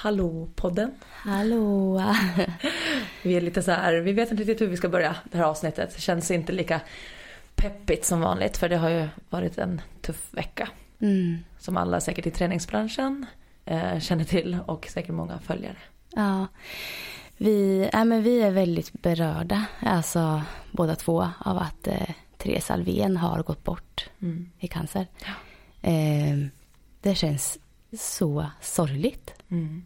[0.00, 0.90] Hallå podden.
[1.10, 2.02] Hallå!
[3.22, 5.44] Vi är lite så här, vi vet inte riktigt hur vi ska börja det här
[5.44, 5.94] avsnittet.
[5.94, 6.80] Det känns inte lika
[7.54, 10.68] peppigt som vanligt för det har ju varit en tuff vecka.
[11.00, 11.38] Mm.
[11.58, 13.26] Som alla säkert i träningsbranschen
[13.64, 15.76] eh, känner till och säkert många följare.
[16.14, 16.46] Ja,
[17.36, 20.42] vi, ja, men vi är väldigt berörda, alltså
[20.72, 24.50] båda två, av att eh, Therese Alvén har gått bort Mm.
[24.58, 25.06] i cancer.
[25.24, 25.90] Ja.
[25.90, 26.36] Eh,
[27.00, 27.58] det känns
[27.98, 29.34] så sorgligt.
[29.48, 29.84] Mm.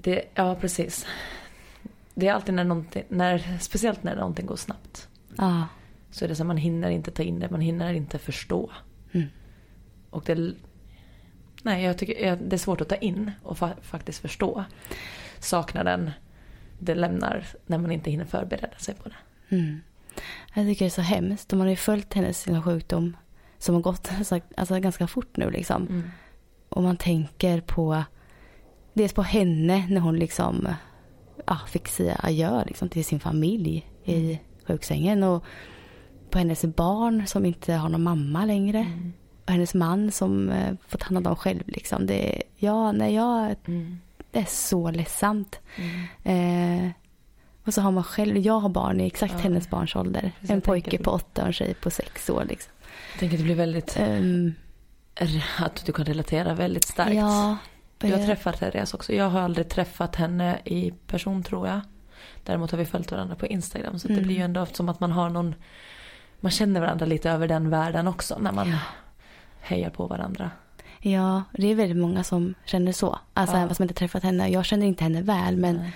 [0.00, 1.06] Det, ja, precis.
[2.14, 5.08] Det är alltid när någonting, när, speciellt när någonting går snabbt.
[5.36, 5.66] Ja,
[6.10, 8.70] Så är det så man hinner inte ta in det, man hinner inte förstå.
[9.12, 9.26] Mm.
[10.10, 10.52] Och det,
[11.62, 14.64] nej, jag tycker det är svårt att ta in och fa- faktiskt förstå.
[15.38, 16.10] Saknaden
[16.78, 19.16] det lämnar när man inte hinner förbereda sig på det.
[19.56, 19.80] mm.
[20.54, 21.48] Jag tycker det är så hemskt.
[21.48, 23.16] De har ju följt hennes sjukdom
[23.58, 24.10] som har gått
[24.56, 25.86] alltså, ganska fort nu liksom.
[25.86, 26.10] Mm.
[26.68, 28.04] Och man tänker på
[28.98, 30.68] dels på henne när hon liksom
[31.46, 35.22] ja, fick säga adjö liksom, till sin familj i sjuksängen.
[35.22, 35.44] Och
[36.30, 38.78] på hennes barn som inte har någon mamma längre.
[38.78, 39.12] Mm.
[39.46, 41.62] Och hennes man som eh, får ta hand om dem själv.
[41.66, 42.06] Liksom.
[42.06, 43.98] Det, ja, nej, jag, Mm.
[44.30, 45.60] det är så ledsamt.
[45.76, 46.84] Mm.
[46.84, 46.90] Eh,
[47.64, 49.38] och så har man själv, jag har barn i exakt Ja.
[49.40, 50.32] hennes barns ålder.
[50.34, 52.44] Precis, en pojke på åtta och en tjej på sex år.
[52.48, 52.72] Liksom.
[53.12, 54.54] Jag tänker att det blir väldigt, Ehm,
[55.58, 57.14] att du kan relatera väldigt starkt.
[57.14, 57.56] ja,
[57.98, 59.12] Du har träffat Therese också.
[59.12, 61.80] Jag har aldrig träffat henne i person tror jag.
[62.44, 63.98] Däremot har vi följt varandra på Instagram.
[63.98, 64.24] Så det Mm.
[64.26, 65.54] blir ju ändå som att man har någon,
[66.40, 68.38] man känner varandra lite över den världen också.
[68.38, 68.78] När man Ja.
[69.60, 70.50] hejar på varandra.
[71.00, 73.18] Ja, det är väldigt många som känner så.
[73.34, 73.58] Alltså Ja.
[73.58, 74.48] även fast man inte träffat henne.
[74.48, 75.92] Jag känner inte henne väl men Nej.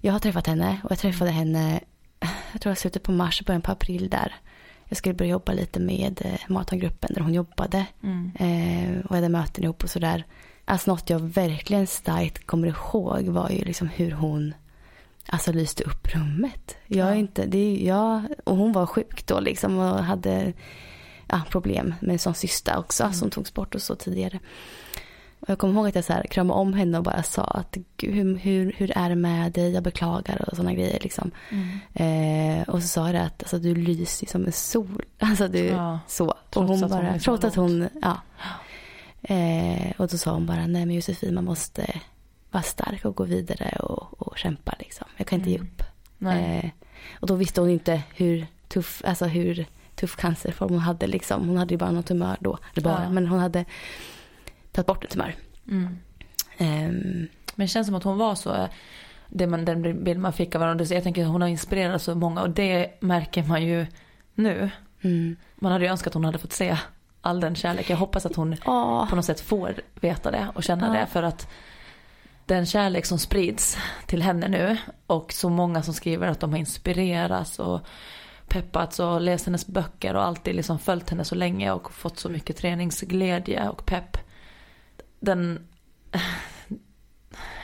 [0.00, 1.80] jag har träffat henne och jag träffade henne,
[2.52, 4.34] jag tror jag slutet på mars, början på april där.
[4.88, 7.86] Jag skulle börja jobba lite med eh, Maratongruppen där hon jobbade.
[8.02, 8.32] Mm.
[8.38, 10.24] Eh, och hade möten ihop och sådär.
[10.68, 14.54] Alltså något jag verkligen starkt kommer ihåg var ju liksom hur hon
[15.26, 16.76] alltså lyste upp rummet.
[16.86, 20.52] Jag är inte, det är, jag, och hon var sjuk då liksom och hade
[21.28, 22.34] ja, problem med en sån
[22.76, 23.14] också Mm.
[23.14, 24.38] som togs bort och så tidigare.
[25.40, 27.76] Och jag kommer ihåg att jag så här kramade om henne och bara sa att
[27.98, 29.70] hur, hur, hur är det med dig?
[29.72, 31.30] Jag beklagar och sådana grejer liksom.
[31.50, 31.78] Mm.
[32.60, 35.02] Eh, och så sa det att alltså, du lyser som en sol.
[35.18, 36.34] Alltså du, Ja, så.
[36.54, 38.16] Och hon bara, så trots att hon, ja.
[39.22, 42.00] Eh, och då sa hon bara, nej men Josefin man måste
[42.50, 45.06] vara stark och gå vidare och, och kämpa liksom.
[45.16, 45.68] Jag kan inte ge Mm.
[45.68, 45.82] upp.
[46.18, 46.60] Nej.
[46.64, 46.70] Eh,
[47.20, 51.48] och då visste hon inte hur tuff, alltså hur tuff cancerform hon hade liksom.
[51.48, 52.58] Hon hade ju bara någon tumör då.
[52.72, 53.10] Eller bara, Ja.
[53.10, 53.64] men hon hade
[54.72, 55.34] tagit bort en tumör.
[55.68, 55.98] Mm.
[56.58, 58.68] Ehm, Men det känns som att hon var så,
[59.28, 60.84] det man, den bild man fick av varandra.
[60.86, 63.86] Så Jag tänker att hon har inspirerat så många och det märker man ju
[64.34, 64.70] nu.
[65.02, 65.36] mm.
[65.54, 66.76] Man hade ju önskat att hon hade fått se
[67.26, 67.90] all den kärlek.
[67.90, 69.06] Jag hoppas att hon Ja.
[69.10, 71.00] på något sätt får veta det och känna Ja.
[71.00, 71.06] det.
[71.06, 71.48] För att
[72.46, 74.76] den kärlek som sprids till henne nu
[75.06, 77.80] och så många som skriver att de har inspirerats och
[78.48, 82.28] peppats och läst hennes böcker och alltid liksom följt henne så länge och fått så
[82.28, 84.16] mycket träningsglädje och pepp.
[85.20, 85.66] Den,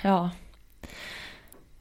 [0.03, 0.31] ja,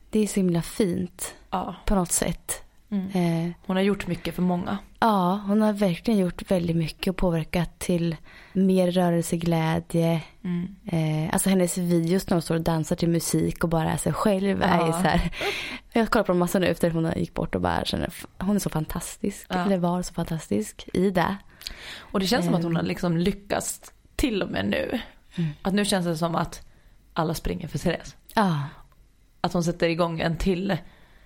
[0.09, 1.75] Det är så himla fint ja.
[1.85, 2.63] på något sätt.
[2.91, 3.07] Mm.
[3.47, 4.77] Eh, Hon har gjort mycket för många.
[4.99, 8.15] ja, hon har verkligen gjort väldigt mycket och påverkat till
[8.53, 10.21] mer rörelseglädje.
[10.43, 10.75] Mm.
[10.85, 14.13] Eh, alltså hennes videos när hon står och dansar till musik och bara är sig
[14.13, 14.61] själv.
[14.61, 14.91] Är Ja.
[14.91, 15.31] så här,
[15.93, 18.59] jag kollar på dem massa nu efter hon gick bort och bara känner hon är
[18.59, 19.45] så fantastisk.
[19.49, 19.65] Ja.
[19.65, 21.35] Eller var så fantastisk i det.
[21.99, 22.87] Och det känns som att hon har Ehm.
[22.87, 23.81] liksom lyckats
[24.15, 24.99] till och med nu.
[25.35, 25.49] Mm.
[25.61, 26.67] Att nu känns det som att
[27.13, 28.15] alla springer för Therese.
[28.35, 28.59] Ja,
[29.41, 30.77] att hon sätter igång en till,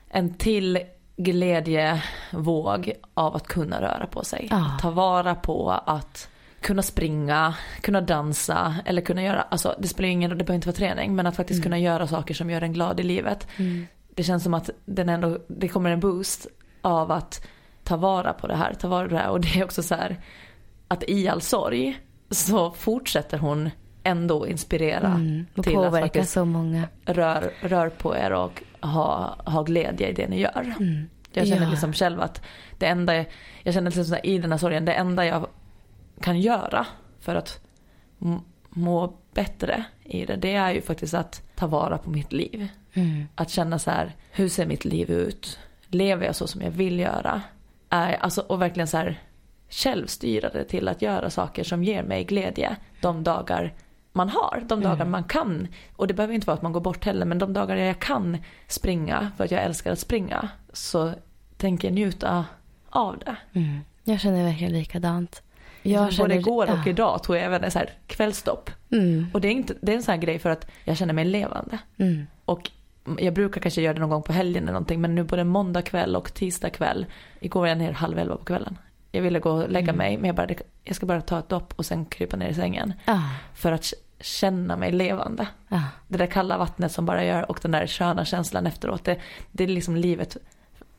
[0.10, 0.80] en till
[1.18, 4.48] glädjevåg av att kunna röra på sig.
[4.52, 6.30] Att ta vara på att
[6.62, 10.68] kunna springa, kunna dansa eller kunna göra, alltså det spelar ingen roll, det behöver inte
[10.68, 11.64] vara träning, men att faktiskt Mm.
[11.64, 13.48] kunna göra saker som gör en glad i livet.
[13.58, 13.88] mm.
[14.16, 16.48] Det känns som att den ändå, det kommer en boost
[16.82, 17.48] av att
[17.84, 19.96] ta vara på det här, ta vara på det här och det är också så
[19.96, 20.22] här
[20.88, 22.00] att i all sorg
[22.32, 23.70] så fortsätter hon
[24.06, 25.46] ändå inspirera Mm.
[25.58, 26.88] Och till att faktiskt så många.
[27.06, 30.74] rör, rör på er och ha, ha glädje i det ni gör.
[30.80, 31.10] Mm.
[31.34, 31.70] Jag känner Ja.
[31.70, 32.42] liksom själv att
[32.78, 33.26] det enda, jag,
[33.64, 35.48] jag känner liksom i den här sorgen, det enda jag
[36.22, 36.86] kan göra
[37.20, 37.60] för att
[38.70, 42.68] må bättre i det, det är ju faktiskt att ta vara på mitt liv.
[42.94, 43.28] Mm.
[43.36, 45.60] Att känna så här, hur ser mitt liv ut?
[45.88, 47.42] Lever jag så som jag vill göra?
[47.90, 49.20] Är, alltså, och verkligen så här
[49.70, 53.74] självstyra det till att göra saker som ger mig glädje de dagar
[54.16, 55.12] man har, de dagar Mm.
[55.12, 55.68] man kan.
[55.96, 58.38] Och det behöver inte vara att man går bort heller, men de dagar jag kan
[58.68, 61.14] springa för att jag älskar att springa så
[61.58, 62.46] tänker jag njuta
[62.90, 63.36] av det.
[63.60, 63.80] Mm.
[64.04, 65.42] Jag känner verkligen likadant.
[65.82, 66.90] Jag Både känner- igår och ja.
[66.90, 68.70] idag tog jag även en så här kvällstopp.
[68.92, 69.28] Mm.
[69.34, 71.26] Och det är, inte, det är en sån här grej för att jag känner mig
[71.26, 71.78] levande.
[71.98, 72.28] Mm.
[72.46, 72.72] Och
[73.20, 75.82] jag brukar kanske göra det någon gång på helgen eller någonting men nu både måndag
[75.82, 77.06] kväll och tisdag kväll.
[77.40, 78.78] Igår var jag ner halv elva på kvällen.
[79.12, 79.98] Jag ville gå och lägga Mm.
[79.98, 80.48] mig men jag, bara,
[80.84, 82.94] jag ska bara ta ett dopp och sen krypa ner i sängen.
[83.06, 83.22] Ja.
[83.54, 85.48] För att känna mig levande.
[85.70, 85.82] Ja.
[86.08, 89.04] Det där kalla vattnet som bara gör och den där sköna känslan efteråt.
[89.04, 89.20] Det,
[89.52, 90.38] det är liksom livet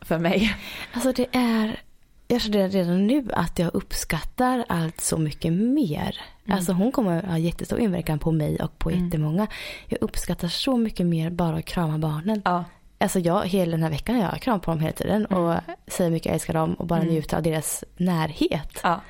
[0.01, 0.55] för mig.
[0.93, 1.81] Alltså det är,
[2.29, 6.21] jag känner redan nu att jag uppskattar allt så mycket mer.
[6.45, 6.57] Mm.
[6.57, 9.05] Alltså hon kommer ha jättestor inverkan på mig och på Mm.
[9.05, 9.47] jättemånga.
[9.87, 12.43] Jag uppskattar så mycket mer bara att krama barnen.
[12.45, 12.65] Ja.
[12.99, 15.55] Alltså jag, hela den här veckan jag har kram på dem hela tiden och
[15.87, 17.13] säger mycket jag älskar dem och bara Mm.
[17.15, 18.81] njuter av deras närhet.
[18.83, 19.01] ja.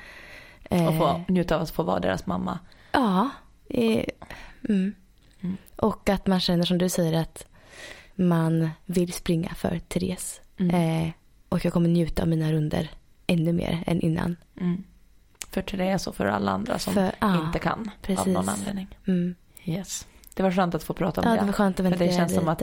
[0.70, 2.58] Och Eh, få njuta av att få vara deras mamma.
[2.92, 3.30] Ja.
[3.68, 4.94] Mm.
[5.42, 5.56] Mm.
[5.76, 7.46] Och att man känner som du säger att
[8.14, 10.40] man vill springa för Therese.
[10.58, 10.74] Mm.
[11.06, 11.12] Eh,
[11.48, 12.90] och jag kommer njuta av mina runder
[13.26, 14.36] ännu mer än innan.
[14.60, 14.84] Mm.
[15.50, 18.26] För Therese och för alla andra som För- ja, inte kan precis.
[18.26, 18.98] av någon anledning.
[19.06, 19.34] Mm.
[19.64, 20.06] Yes.
[20.34, 21.40] Det var skönt att få prata om Ja, det.
[21.40, 22.62] det var skönt att För det känns som att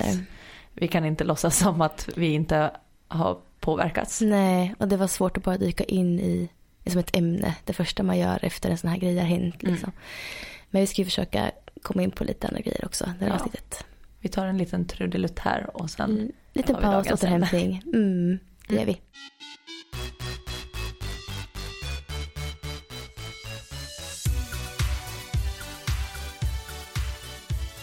[0.74, 2.72] vi kan inte låtsas som att vi inte
[3.08, 4.22] har påverkats.
[4.22, 6.50] Nej, och det var svårt att bara dyka in i
[6.86, 7.56] som ett ämne.
[7.66, 9.64] Det första man gör efter en sån här grej har hänt.
[9.64, 9.92] Mm.
[10.74, 13.06] Men vi ska ju försöka komma in på lite andra grejer också.
[13.20, 13.36] Det här Ja.
[13.36, 13.86] avsnittet.
[14.20, 17.82] Vi tar en liten trudelutt här och sen Mm, Lite tar vi paus, återhämtning.
[17.94, 19.00] Mm, det gör vi.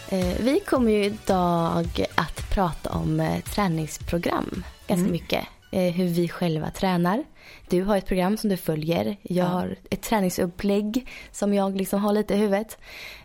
[0.09, 5.11] Eh, Vi kommer ju idag att prata om eh, träningsprogram ganska Mm.
[5.11, 5.45] mycket.
[5.71, 7.23] Eh, Hur vi själva tränar.
[7.69, 9.05] Du har ett program som du följer.
[9.21, 9.49] Jag Ja.
[9.49, 12.77] har ett träningsupplägg som jag liksom har lite i huvudet.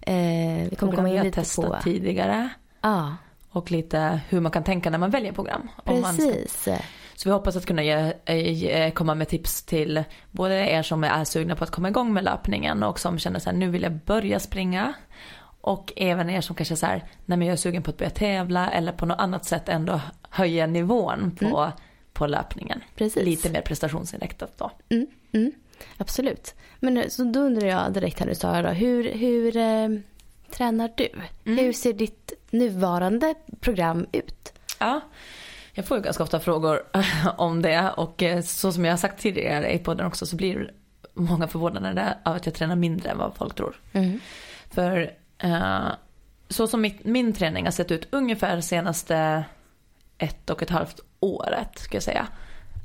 [0.02, 0.14] Eh,
[0.70, 1.82] Vi kommer komma in lite testat på...
[1.82, 2.48] tidigare.
[2.82, 3.16] Ja,
[3.50, 5.68] Och lite hur man kan tänka när man väljer program.
[5.84, 6.68] Precis.
[7.14, 11.04] så vi hoppas att kunna ge, eh, ge, komma med tips till både er som
[11.04, 13.82] är sugna på att komma igång med löpningen och som känner så här, nu vill
[13.82, 14.92] jag börja springa.
[15.60, 18.10] Och även er som kanske så här, nej men jag är sugen på att börja
[18.10, 21.72] tävla eller på något annat sätt ändå höja nivån på,
[22.16, 22.80] på löpningen.
[22.94, 23.24] Precis.
[23.24, 24.70] Lite mer prestationsinriktat då.
[24.88, 25.52] Mm, mm,
[25.96, 26.54] absolut.
[26.80, 29.88] Men eh, så då undrar jag direkt här nu Sara, hur, hur eh,
[30.50, 31.08] tränar du?
[31.44, 31.58] Mm.
[31.58, 34.52] Hur ser ditt nuvarande program ut?
[34.78, 35.00] Ja,
[35.72, 36.82] jag får ju ganska ofta frågor
[37.36, 40.72] om det och eh, så som jag har sagt tidigare i podden också så blir
[41.14, 43.76] många förvånade av att jag tränar mindre än vad folk tror.
[43.92, 44.20] Mm.
[44.70, 45.88] För eh,
[46.48, 49.44] så som mitt, min träning har sett ut ungefär senaste
[50.18, 52.26] ett och ett halvt året ska jag säga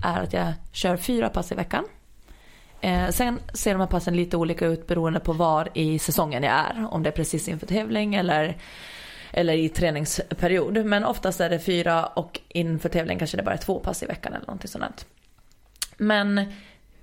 [0.04, 1.86] är att jag kör fyra pass i veckan.
[2.82, 6.54] Eh, sen ser de här passen lite olika ut beroende på var i säsongen jag
[6.54, 6.88] är.
[6.92, 8.58] Om det är precis inför tävling eller,
[9.32, 10.86] eller i träningsperiod.
[10.86, 14.06] Men oftast är det fyra och inför tävling kanske det bara är två pass i
[14.06, 15.06] veckan eller någonting sånt.
[15.98, 16.54] Men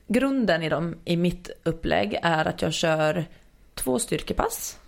[0.07, 3.25] grunden i, dem, i mitt upplägg är att jag kör
[3.75, 4.79] två styrkepass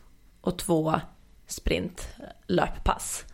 [0.40, 1.00] och två
[1.46, 3.24] sprintlöppass.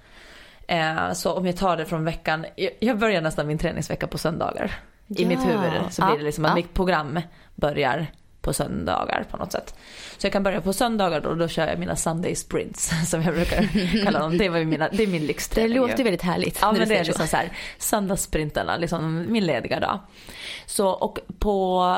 [0.66, 4.18] Eh, så om jag tar det från veckan, jag, jag börjar nästan min träningsvecka på
[4.18, 4.72] söndagar.
[5.08, 5.28] I Ja.
[5.28, 6.54] mitt huvud så Ja, blir det liksom att ja.
[6.54, 7.20] mitt program
[7.54, 8.06] börjar
[8.40, 9.74] på söndagar på något sätt.
[10.18, 13.34] Så jag kan börja på söndagar då, då kör jag mina Sunday sprints som jag
[13.34, 13.68] brukar
[14.04, 14.38] kalla dem.
[14.38, 15.72] Det, var ju mina, det är min Det lyxträning.
[15.72, 15.78] ju.
[15.78, 16.58] låter väldigt härligt.
[16.62, 17.08] Ja men det är så.
[17.08, 19.98] liksom så här söndagssprintarna, liksom min lediga dag.
[20.66, 21.96] Så och på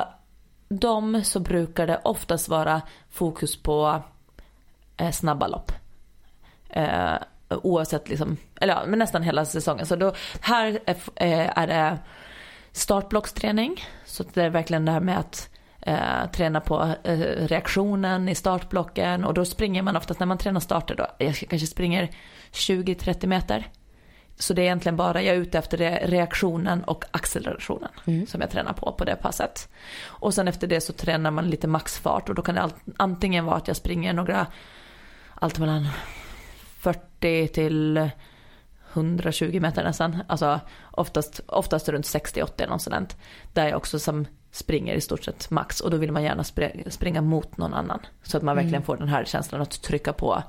[0.69, 4.03] dem så brukar det oftast vara fokus på
[4.97, 5.73] eh, snabba lopp.
[6.71, 7.15] Eh,
[7.49, 9.87] oavsett liksom, eller ja, men nästan hela säsongen.
[9.87, 11.99] Så då, här är, eh, är det
[12.73, 13.85] startblocksträning.
[14.05, 15.51] Så det är verkligen det här med att
[15.81, 19.25] eh, träna på eh, reaktionen i startblocken.
[19.25, 22.11] Och då springer man oftast, när man tränar starter då, jag kanske springer
[22.53, 23.67] 20-30 meter.
[24.41, 28.27] Så det är egentligen bara, jag är ute efter det, reaktionen och accelerationen Mm.
[28.27, 29.69] som jag tränar på på det passet.
[30.05, 33.57] Och sen efter det så tränar man lite maxfart och då kan det antingen vara
[33.57, 34.47] att jag springer några,
[35.35, 35.89] allt mellan
[36.79, 38.11] 40 till
[38.93, 40.23] 120 meter nästan.
[40.27, 43.17] Alltså oftast, oftast runt 60-80 eller något sådant.
[43.53, 46.45] Där jag också som springer i stort sett max och då vill man gärna
[46.91, 48.01] springa, mot någon annan.
[48.23, 48.87] Så att man verkligen Mm.
[48.87, 50.43] får den här känslan att trycka på.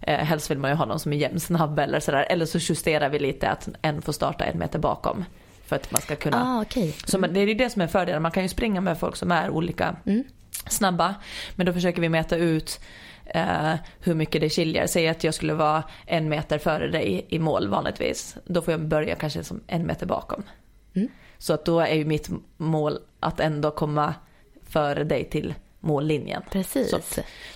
[0.00, 2.26] Eh, helst vill man ju ha någon som är jämnsnabb eller sådär.
[2.30, 5.24] Eller så justerar vi lite att en får starta en meter bakom.
[5.66, 6.42] För att man ska kunna.
[6.58, 6.94] Ah, okej.
[7.04, 8.22] Så man, det är det som är fördelen.
[8.22, 10.24] Man kan ju springa med folk som är olika Mm.
[10.68, 11.14] snabba.
[11.54, 12.80] Men då försöker vi mäta ut
[13.26, 14.86] eh, hur mycket det skiljer.
[14.86, 18.36] Säg att jag skulle vara en meter före dig i mål vanligtvis.
[18.44, 20.42] Då får jag börja kanske som en meter bakom.
[20.94, 21.08] Mm.
[21.38, 24.14] Så att då är ju mitt mål att ändå komma
[24.62, 26.42] före dig till mållinjen.
[26.50, 26.90] Precis.
[26.90, 26.98] Så,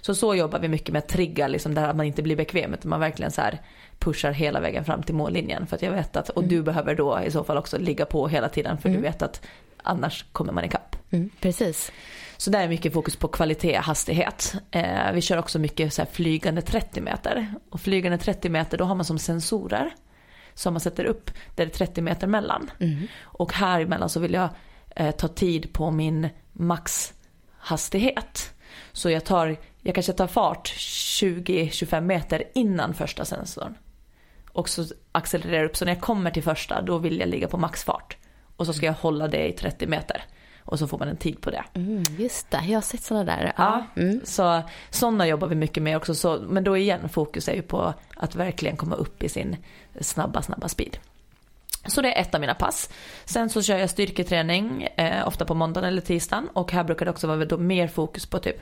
[0.00, 2.75] så, så jobbar vi mycket med att trigga liksom där att man inte blir bekväm
[2.75, 3.61] utan man verkligen så här
[3.99, 5.67] pushar hela vägen fram till mållinjen.
[5.67, 8.29] För att jag vet att, och du behöver då i så fall också ligga på
[8.29, 9.03] hela tiden för Mm.
[9.03, 9.43] du vet att
[9.83, 10.97] annars kommer man ikapp.
[11.11, 11.93] Mm, precis.
[12.40, 14.54] Så där är mycket fokus på kvalitet, hastighet.
[14.70, 17.54] Eh, vi kör också mycket så flygande 30 meter.
[17.70, 19.94] Och flygande 30 meter då har man som sensorer
[20.54, 22.70] som man sätter upp där det är 30 meter mellan.
[22.80, 23.06] Mm.
[23.23, 24.49] Och här emellan så vill jag
[24.97, 28.54] eh, ta tid på min maxhastighet.
[28.92, 33.75] Så jag tar, jag kanske tar fart 20-25 meter innan första sensorn.
[34.52, 37.59] Och så accelererar upp så när jag kommer till första då vill jag ligga på
[37.59, 38.16] maxfart.
[38.56, 40.25] Och så ska jag hålla det i 30 meter.
[40.71, 41.65] Och så får man en tid på det.
[41.75, 43.53] Mm, just det, jag har sett sådana där.
[43.57, 44.21] Ja, Mm.
[44.25, 46.15] så sådana jobbar vi mycket med också.
[46.15, 49.57] Så, men då igen, fokus är ju på att verkligen komma upp i sin
[50.00, 50.99] snabba, snabba speed.
[51.87, 52.91] Så det är ett av mina pass.
[53.25, 56.49] Sen så kör jag styrketräning, eh, ofta på måndagen eller tisdagen.
[56.53, 58.57] Och här brukar det också vara då mer fokus på typ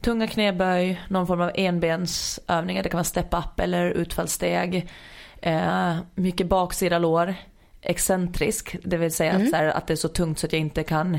[0.00, 2.82] tunga knäböj, någon form av enbensövningar.
[2.82, 4.88] Det kan vara step up eller utfallssteg.
[5.42, 7.34] Eh, mycket baksida lår.
[7.86, 10.60] Excentrisk, det vill säga att, så här, att det är så tungt så att jag
[10.60, 11.18] inte kan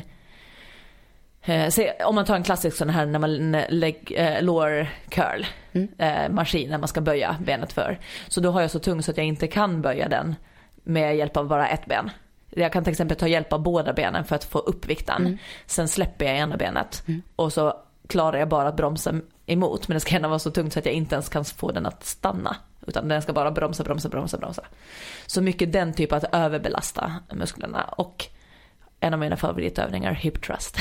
[1.45, 5.45] Eh, se, om man tar en klassisk sån här när man lägg, eh, lower curl
[5.97, 7.99] eh, maskin när man ska böja benet för.
[8.27, 10.35] Så då har jag så tung så att jag inte kan böja den
[10.83, 12.09] med hjälp av bara ett ben.
[12.49, 15.37] Jag kan till exempel ta hjälp av båda benen för att få upp vikten.
[15.65, 17.03] Sen släpper jag ena benet
[17.35, 17.73] och så
[18.07, 19.13] klarar jag bara att bromsa
[19.45, 19.87] emot.
[19.87, 21.85] Men det ska gärna vara så tungt så att jag inte ens kan få den
[21.85, 22.55] att stanna.
[22.87, 24.63] Utan den ska bara bromsa, bromsa, bromsa, bromsa.
[25.25, 27.83] Så mycket den typen att överbelasta musklerna.
[27.83, 28.27] Och
[29.05, 30.77] en av mina favoritövningar, hip thrust.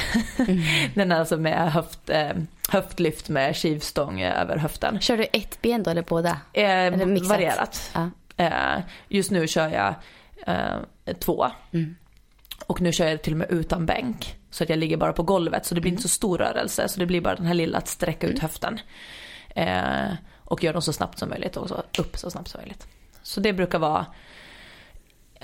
[0.95, 2.33] den är alltså med höft, eh,
[2.69, 5.00] höftlyft med skivstång över höften.
[5.00, 6.31] Kör du ett ben då eller båda?
[6.52, 7.28] Eh, Eller mixat?
[7.28, 7.93] varierat.
[7.95, 8.11] Ja.
[8.37, 9.95] Eh, just nu kör jag
[10.47, 11.47] eh, två.
[11.73, 11.97] Mm.
[12.66, 14.37] Och nu kör jag till och med utan bänk.
[14.50, 15.66] Så att jag ligger bara på golvet.
[15.66, 16.88] Så det blir inte så stor rörelse.
[16.88, 18.81] Så det blir bara den här lilla att sträcka ut höften.
[19.49, 20.12] Eh,
[20.45, 22.87] och göra dem så snabbt som möjligt och så upp så snabbt som möjligt.
[23.23, 24.07] Så det brukar vara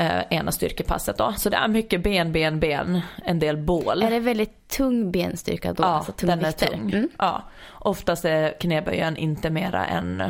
[0.00, 1.32] eh, ena styrkepasset då.
[1.36, 3.00] Så det är mycket ben, ben, ben.
[3.24, 4.02] En del bål.
[4.02, 5.82] Är det väldigt tung benstyrka då?
[5.82, 6.66] Ja, alltså tunga den är vikter?
[6.66, 6.90] tung.
[6.90, 7.08] Mm.
[7.18, 7.42] Ja.
[7.70, 10.22] Oftast är knäböjen inte mera än,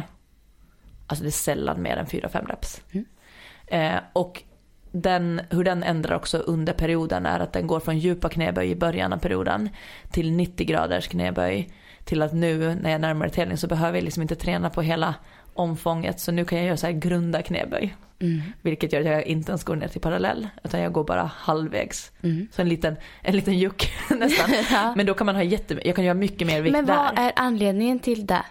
[1.06, 2.82] alltså det är sällan mer än 4-5 reps.
[2.92, 3.06] Mm.
[3.66, 4.42] Eh, och
[4.92, 8.76] den, hur den ändrar också under perioden är att den går från djupa knäböj i
[8.76, 9.68] början av perioden
[10.10, 11.70] till 90 graders knäböj.
[12.04, 15.14] Till att nu när jag närmar tävling så behöver jag liksom inte träna på hela
[15.54, 16.20] omfånget.
[16.20, 17.94] Så nu kan jag göra så här grunda knäböj.
[18.20, 18.42] Mm.
[18.62, 20.48] Vilket gör att jag inte ens går ner till parallell.
[20.64, 22.12] Utan jag går bara halvvägs.
[22.22, 22.48] Mm.
[22.52, 24.50] Så en liten, en liten juck nästan.
[24.70, 24.92] Ja.
[24.96, 26.96] Men då kan man ha jätte, jag kan göra mycket mer vikt Men där.
[26.96, 28.42] vad är anledningen till det?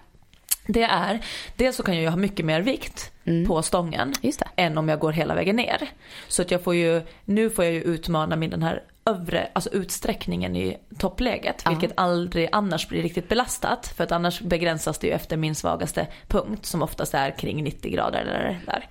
[0.67, 1.19] Det är,
[1.55, 3.47] dels så kan jag ju ha mycket mer vikt Mm.
[3.47, 4.13] på stången.
[4.55, 5.89] Än om jag går hela vägen ner.
[6.27, 9.69] Så att jag får ju, nu får jag ju utmana min den här övre, alltså
[9.69, 11.61] utsträckningen i toppläget.
[11.65, 11.71] Ja.
[11.71, 13.93] Vilket aldrig annars blir riktigt belastat.
[13.97, 16.65] För att annars begränsas det ju efter min svagaste punkt.
[16.65, 18.87] Som oftast är kring 90 grader eller där.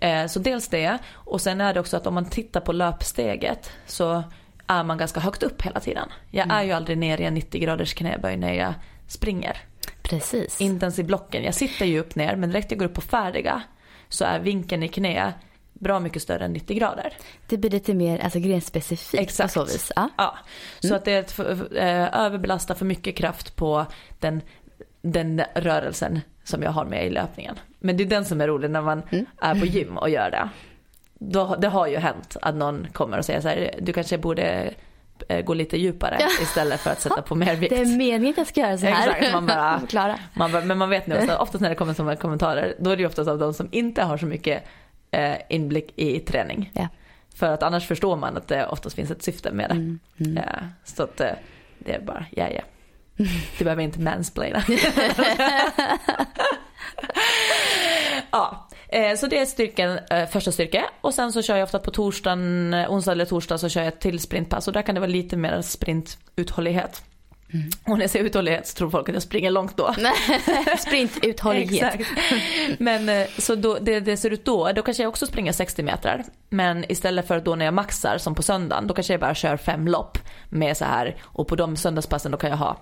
[0.00, 0.98] Eh, Så dels det.
[1.12, 4.22] Och sen är det också att om man tittar på löpsteget så
[4.66, 6.08] är man ganska högt upp hela tiden.
[6.30, 8.74] Jag är ju aldrig ner i en 90 graders knäböj när jag
[9.08, 9.56] springer.
[10.02, 10.60] Precis.
[10.60, 11.44] Inte ens i blocken.
[11.44, 13.62] Jag sitter ju upp ner men direkt jag går upp på färdiga
[14.08, 15.32] så är vinkeln i knä
[15.72, 17.12] bra mycket större än 90 grader.
[17.46, 19.54] Det blir lite mer alltså, grenspecifikt Exakt.
[19.54, 19.92] på så vis.
[19.96, 20.08] Ja.
[20.16, 20.38] Ja,
[20.80, 23.86] så att det eh, överbelastar för mycket kraft på
[24.20, 24.40] den,
[25.02, 27.58] den rörelsen som jag har med i löpningen.
[27.78, 29.02] Men det är den som är rolig när man
[29.40, 30.48] är på gym och gör det.
[31.18, 34.74] Då, det har ju hänt att någon kommer och säger så här, du kanske borde
[35.28, 37.70] eh, gå lite djupare istället för att sätta på mer vikt.
[37.74, 39.08] Det är meningen att jag ska göra så här.
[39.08, 40.18] Exakt, man bara- Förklara.
[40.34, 43.00] Man, bara- men man vet nu oftast när det kommer sådana kommentarer, då är det
[43.02, 44.64] ju oftast av de som inte har så mycket
[45.10, 46.70] eh, inblick i träning.
[46.74, 46.88] Ja.
[47.36, 49.74] För att annars förstår man att det oftast finns ett syfte med det.
[49.74, 50.36] Mm, mm.
[50.38, 50.44] Eh,
[50.84, 51.36] så att det
[51.94, 52.60] är bara, ja ja.
[53.58, 54.64] Du behöver inte mansplaina.
[58.30, 60.84] ja, eh, så det är styrkan, eh, första styrka.
[61.00, 63.88] Och sen så kör jag ofta på torsdagen, eh, onsdag eller torsdag så kör jag
[63.88, 64.66] ett till sprintpass.
[64.66, 67.02] Och där kan det vara lite mer sprintuthållighet.
[67.84, 69.94] Och när jag säger uthållighet så tror folk att jag springer långt då.
[70.78, 72.00] Sprintuthållighet.
[72.78, 76.24] Men så då, det, det ser ut då, då kanske jag också springer 60 meter.
[76.48, 79.56] Men istället för då när jag maxar som på söndagen, då kanske jag bara kör
[79.56, 80.18] fem lopp
[80.48, 81.16] med så här.
[81.22, 82.76] Och på de söndagspassen då kan jag ha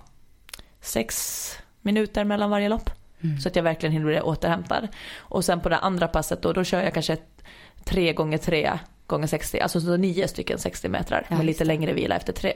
[0.83, 2.91] sex minuter mellan varje lopp.
[3.43, 4.89] Så att jag verkligen hinner bli återhämtad.
[5.17, 7.17] Och sen på det andra passet då, då kör jag kanske
[7.85, 11.93] tre gånger tre gånger 60, alltså så nio stycken 60 meter Ja, med lite längre
[11.93, 12.55] vila efter tre.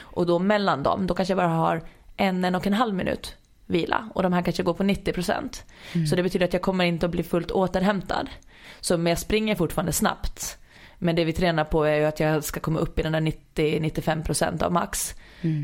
[0.00, 1.82] Och då mellan dem, då kanske jag bara har
[2.16, 5.62] en, en och en halv minut vila och de här kanske går på 90%.
[6.10, 8.28] Så det betyder att jag kommer inte att bli fullt återhämtad.
[8.80, 10.58] Så men jag springer fortfarande snabbt.
[11.04, 13.20] Men det vi tränar på är ju att jag ska komma upp i den där
[13.20, 15.14] 90-95% av max.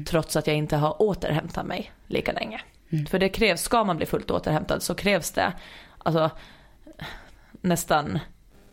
[0.06, 2.60] Trots att jag inte har återhämtat mig lika länge.
[3.08, 5.52] För det krävs, ska man bli fullt återhämtad så krävs det
[5.98, 6.30] alltså
[7.60, 8.18] nästan,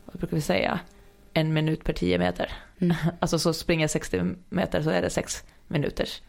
[0.05, 0.79] vad brukar vi säga,
[1.33, 2.51] en minut per 10 meter.
[3.19, 6.21] Alltså så springer jag 60 meter så är det 6 minuters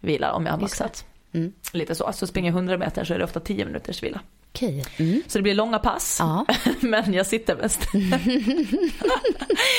[0.00, 1.06] vila om jag har maxat.
[1.32, 1.52] Mm.
[1.72, 2.12] Lite så.
[2.12, 4.20] Så springer jag 100 meter så är det ofta 10 minuters vila.
[4.58, 4.84] Okej.
[4.96, 5.22] Mm.
[5.26, 6.16] Så det blir långa pass.
[6.20, 6.46] Ja.
[6.80, 7.80] Men jag sitter mest.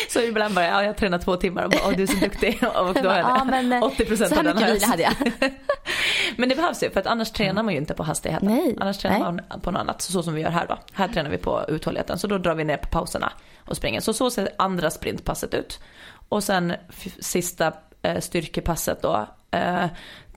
[0.13, 2.63] så ibland bara, ja jag tränar två timmar och bara, åh du är så duktig.
[2.63, 5.13] Och då har jag Ja, men, eh, 80% Så här av den vila hade jag.
[6.38, 8.48] Men det behövs ju för att annars tränar man ju inte på hastigheten.
[8.48, 9.43] Nej, Annars tränar nej.
[9.50, 10.01] man på något annat.
[10.01, 10.77] Så som vi gör här då.
[10.93, 12.19] Här tränar vi på uthålligheten.
[12.19, 13.31] Så då drar vi ner på pauserna
[13.65, 14.01] och springer.
[14.01, 15.79] Så så ser andra sprintpasset ut.
[16.29, 16.74] Och sen
[17.19, 19.27] sista eh, styrkepasset då.
[19.51, 19.86] Eh,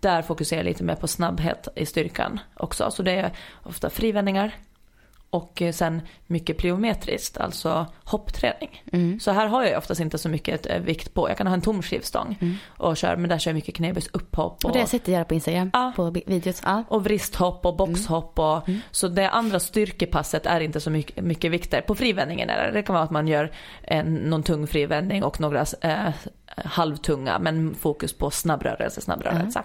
[0.02, 2.90] där fokuserar jag lite mer på snabbhet i styrkan också.
[2.90, 3.32] Så det är
[3.62, 4.52] ofta frivändningar.
[5.30, 8.82] Och eh, sen mycket plyometriskt, alltså hoppträning.
[8.92, 9.20] Mm.
[9.20, 11.28] Så här har jag oftast inte så mycket eh, vikt på.
[11.28, 14.64] Jag kan ha en tom skivstång och köra, men där kör jag mycket knäböjs upphopp.
[14.64, 15.70] Och det har jag sett dig göra på Instagram.
[15.72, 15.92] Ja.
[15.96, 16.62] På videos.
[16.64, 16.84] Ja.
[16.88, 21.80] Och vristhopp och boxhopp och så det andra styrkepasset är inte så mycket, mycket vikter.
[21.80, 25.40] På frivändningen är det, det kan vara att man gör en, någon tung frivändning och
[25.40, 26.12] några eh,
[26.56, 29.62] halvtunga men fokus på snabbrörelse, snabbrörelse.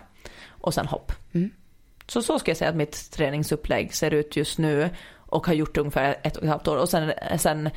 [0.68, 1.12] Och sen hopp.
[1.34, 1.50] Mm.
[2.08, 5.78] Så så ska jag säga att mitt träningsupplägg ser ut just nu och har gjort
[5.78, 6.78] ungefär ett och ett halvt år.
[6.78, 7.70] Och sen, sen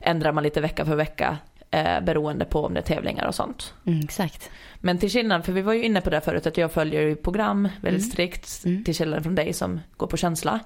[0.00, 1.38] ändrar man lite vecka för vecka
[1.70, 3.74] eh, beroende på om det är tävlingar och sånt.
[3.86, 4.50] Mm, exakt.
[4.80, 7.16] Men till skillnad, för vi var ju inne på det förut att jag följer ju
[7.16, 8.84] program väldigt strikt Mm.
[8.84, 10.60] till skillnad från dig som går på känsla.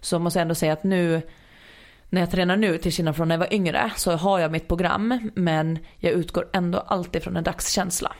[0.00, 1.22] Så måste jag ändå säga att nu
[2.08, 4.68] när jag tränar nu till skillnad från när jag var yngre så har jag mitt
[4.68, 8.12] program men jag utgår ändå alltid från en dagskänsla.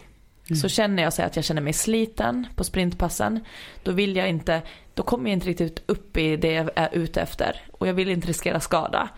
[0.54, 3.40] Så känner jag så att jag känner mig sliten på sprintpassen
[3.82, 4.62] då vill jag inte,
[4.94, 8.08] då kommer jag inte riktigt upp i det jag är ute efter och jag vill
[8.08, 9.08] inte riskera skada.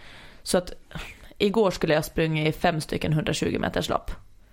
[0.43, 0.73] Så att
[1.39, 4.11] igår skulle jag sprungit fem stycken 120 meters lopp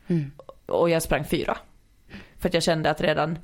[0.08, 0.32] Mm.
[0.66, 1.58] och jag sprang fyra.
[2.40, 3.40] För att jag kände att redan, nej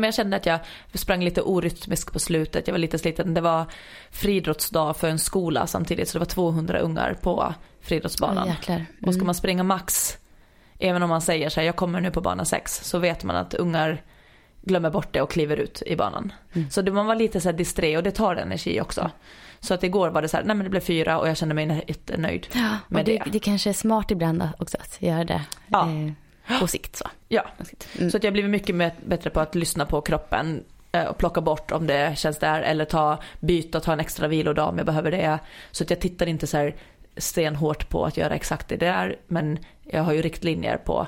[0.00, 0.58] men jag kände att jag
[0.94, 3.34] sprang lite orytmiskt på slutet, jag var lite sliten.
[3.34, 3.66] Det var
[4.10, 8.44] friidrottsdag för en skola samtidigt så det var 200 ungar på friidrottsbanan.
[8.48, 8.86] Åh, jäklar.
[9.06, 9.26] Och ska Mm.
[9.26, 10.18] man springa max,
[10.82, 13.36] även om man säger så här, jag kommer nu på bana 6, så vet man
[13.36, 14.02] att ungar
[14.64, 16.32] glömmer bort det och kliver ut i banan.
[16.52, 16.70] Mm.
[16.70, 19.10] Så det, man var lite så här disträ och det tar energi också.
[19.60, 21.54] Så att igår var det så här, nej men det blev fyra och jag kände
[21.54, 23.30] mig jättenöjd Ja, med det, det.
[23.30, 25.88] det kanske är smart ibland också att göra det Ja.
[26.48, 26.96] eh, på sikt.
[26.96, 27.04] Så.
[27.28, 27.44] Ja,
[27.98, 28.10] Mm.
[28.10, 31.72] så att jag blivit mycket bättre på att lyssna på kroppen eh, och plocka bort
[31.72, 35.38] om det känns där eller ta, byta, ta en extra vilodag om jag behöver det.
[35.70, 36.74] Så att jag tittar inte så här
[37.16, 39.58] stenhårt på att göra exakt det där men
[39.92, 41.06] jag har ju riktlinjer på,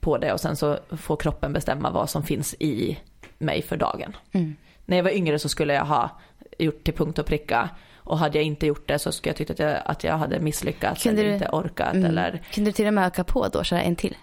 [0.00, 2.98] på det och sen så får kroppen bestämma vad som finns i
[3.38, 4.16] mig för dagen.
[4.32, 4.56] Mm.
[4.84, 6.10] När jag var yngre så skulle jag ha
[6.58, 9.52] gjort till punkt och pricka och hade jag inte gjort det så skulle jag tycka
[9.52, 12.04] att jag, att jag hade misslyckats Kunde eller du- inte orkat Mm.
[12.06, 14.16] eller Kunde du till och med öka på då, köra en till?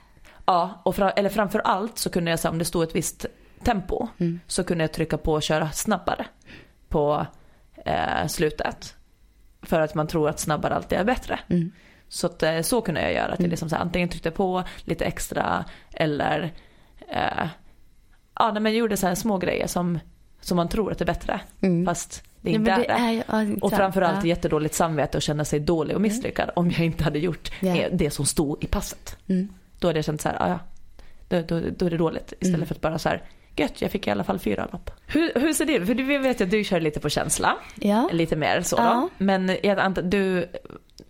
[0.46, 3.26] Ja, och fra, eller framför allt så kunde jag säga om det stod ett visst
[3.64, 4.40] tempo Mm.
[4.48, 6.26] så kunde jag trycka på och köra snabbare
[6.90, 7.26] på
[7.86, 8.96] eh, slutet.
[9.62, 11.40] För att man tror att snabbare alltid är bättre.
[11.50, 11.72] Mm.
[12.14, 13.24] Så att, eh, så kunde jag göra.
[13.26, 13.50] Att jag Mm.
[13.52, 16.54] liksom så här, antingen tryckte på lite extra eller
[17.10, 17.48] eh,
[18.40, 20.00] ja, men jag gjorde så här små grejer som,
[20.42, 21.42] som man tror att är bättre.
[21.62, 21.86] Mm.
[21.86, 22.86] Fast det Ja, inte är det.
[22.86, 24.18] är ju- ja, Och framförallt ja.
[24.20, 24.28] Mm.
[24.30, 27.76] jättedåligt samvete och känna sig dålig och misslyckad om jag inte hade gjort Ja.
[27.76, 29.18] eh, det som stod i passet.
[29.28, 29.48] Mm.
[29.80, 30.60] Då hade jag känt så här, "Ah, ja,
[31.28, 32.34] då, då, då är det dåligt.
[32.40, 32.68] Istället Mm.
[32.68, 33.22] för att bara så här,
[33.56, 34.92] gött, jag fick i alla fall fyra lopp.
[35.08, 35.88] Hur, hur ser det ut?
[35.88, 38.10] För du vet att du kör lite på känsla, Ja.
[38.12, 39.10] lite mer så Ja.
[39.18, 40.48] Men jag antar, du,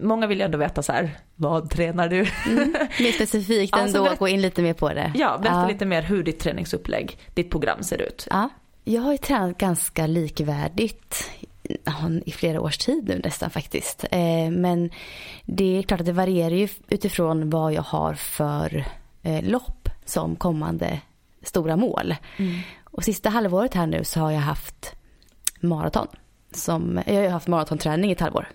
[0.04, 2.26] många vill ju ändå veta så här, vad tränar du?
[2.50, 2.72] Mm.
[3.00, 5.12] Mer specifikt ändå, berätt- gå in lite mer på det.
[5.16, 5.68] Ja, berätta Ja.
[5.68, 8.28] lite mer hur ditt träningsupplägg, ditt program ser ut.
[8.30, 8.50] Ja,
[8.84, 11.30] jag har ju tränat ganska likvärdigt
[12.26, 14.06] i flera års tid nu nästan faktiskt.
[14.12, 14.90] Eh, men
[15.46, 18.86] det är klart att det varierar ju utifrån vad jag har för
[19.22, 21.00] eh, lopp som kommande
[21.44, 22.16] stora mål.
[22.84, 24.94] Och sista halvåret här nu så har jag haft
[25.60, 26.08] maraton.
[26.52, 28.48] Som, jag har haft maratonträning i ett halvår.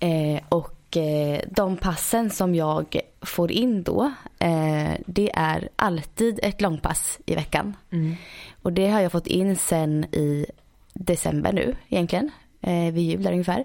[0.00, 6.60] Eh, och eh, de passen som jag får in då, eh, det är alltid ett
[6.60, 7.76] långpass i veckan.
[7.92, 8.14] Mm.
[8.62, 10.46] Och det har jag fått in sen i
[10.94, 13.64] december nu egentligen, eh, vid jul där ungefär.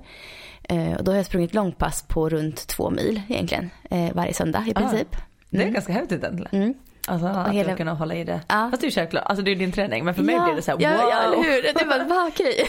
[0.97, 3.69] Och då har jag sprungit långpass på runt två mil egentligen,
[4.13, 4.79] varje söndag i Ah.
[4.79, 5.15] princip.
[5.49, 5.73] Det är Mm.
[5.73, 6.61] ganska häftigt egentligen.
[6.61, 6.73] Mm.
[7.07, 8.41] Alltså att hela- du kan hålla i det.
[8.47, 8.67] Ja.
[8.71, 10.05] Fast det är ju självklart, alltså det är din träning.
[10.05, 10.99] Men för mig blir det så här, ja, wow.
[11.11, 11.61] Ja, eller hur?
[11.73, 12.67] Det var bara okej.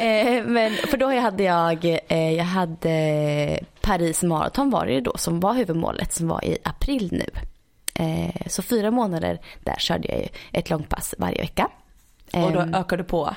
[0.38, 5.40] eh, men för då hade jag, eh, jag hade Paris maraton var det då som
[5.40, 7.26] var huvudmålet som var i april nu.
[8.04, 11.68] Eh, så fyra månader där körde jag ju ett långpass varje vecka.
[12.32, 13.34] Och då Ehm, ökar du på?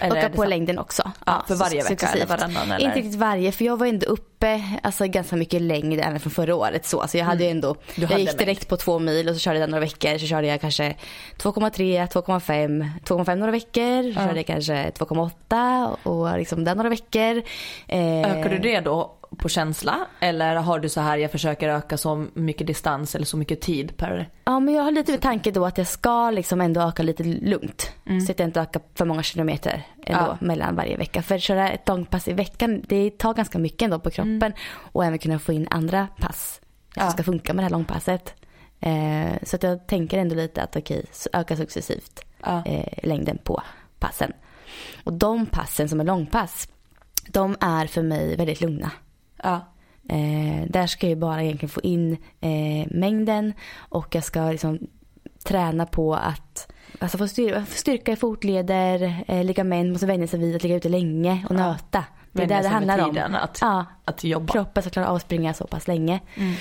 [0.00, 1.10] Eller det på så- längden också.
[1.26, 2.86] Ja, för varje vecka eller varannan eller?
[2.86, 6.54] Inte riktigt varje för jag var ändå uppe alltså, ganska mycket längre även från förra
[6.54, 6.86] året.
[6.86, 7.78] Så, så jag hade ju ändå, Mm.
[7.94, 10.18] Du jag gick direkt på två mil och så körde jag några veckor.
[10.18, 10.94] Så körde jag kanske
[11.38, 14.02] 2,3, 2,5, 2,5 några veckor.
[14.12, 14.26] Så Ja.
[14.26, 17.42] körde jag kanske 2,8 och liksom där några veckor.
[17.88, 20.06] Eh, Ökar du det då på känsla?
[20.20, 23.96] Eller har du så här, jag försöker öka så mycket distans eller så mycket tid
[23.96, 24.28] per...
[24.44, 27.22] Ja men jag har lite med tanke då att jag ska liksom ändå öka lite
[27.24, 27.92] lugnt.
[28.26, 30.36] Så att jag inte ökar för många kilometer ändå Mm.
[30.40, 30.46] Ja.
[30.46, 31.22] mellan varje vecka.
[31.22, 34.52] För att köra ett långpass i veckan det tar ganska mycket ändå på kroppen.
[34.92, 36.60] Och även kunna få in andra pass
[36.94, 37.06] som Mm.
[37.06, 37.10] Ja.
[37.12, 38.34] ska funka med det här långpasset.
[38.80, 42.62] Eh, så att jag tänker ändå lite att okej, så öka successivt Ja.
[42.66, 43.62] eh, längden på
[43.98, 44.32] passen.
[45.04, 46.68] Och de passen som är långpass,
[47.28, 48.90] de är för mig väldigt lugna.
[49.42, 49.72] Ja.
[50.08, 54.78] Eh, där ska jag bara egentligen få in eh, mängden och jag ska liksom
[55.44, 60.40] träna på att alltså få styr, få styrka i fotleder, eh, ligament, måste vänja sig
[60.40, 61.58] vid att ligga ute länge och Ja.
[61.72, 62.04] nöta.
[62.32, 63.34] Det är Vänja det handlar om.
[63.34, 64.52] Att, Ja, att jobba.
[64.52, 66.20] kroppen ska klara av att springa så pass länge.
[66.34, 66.54] Mm.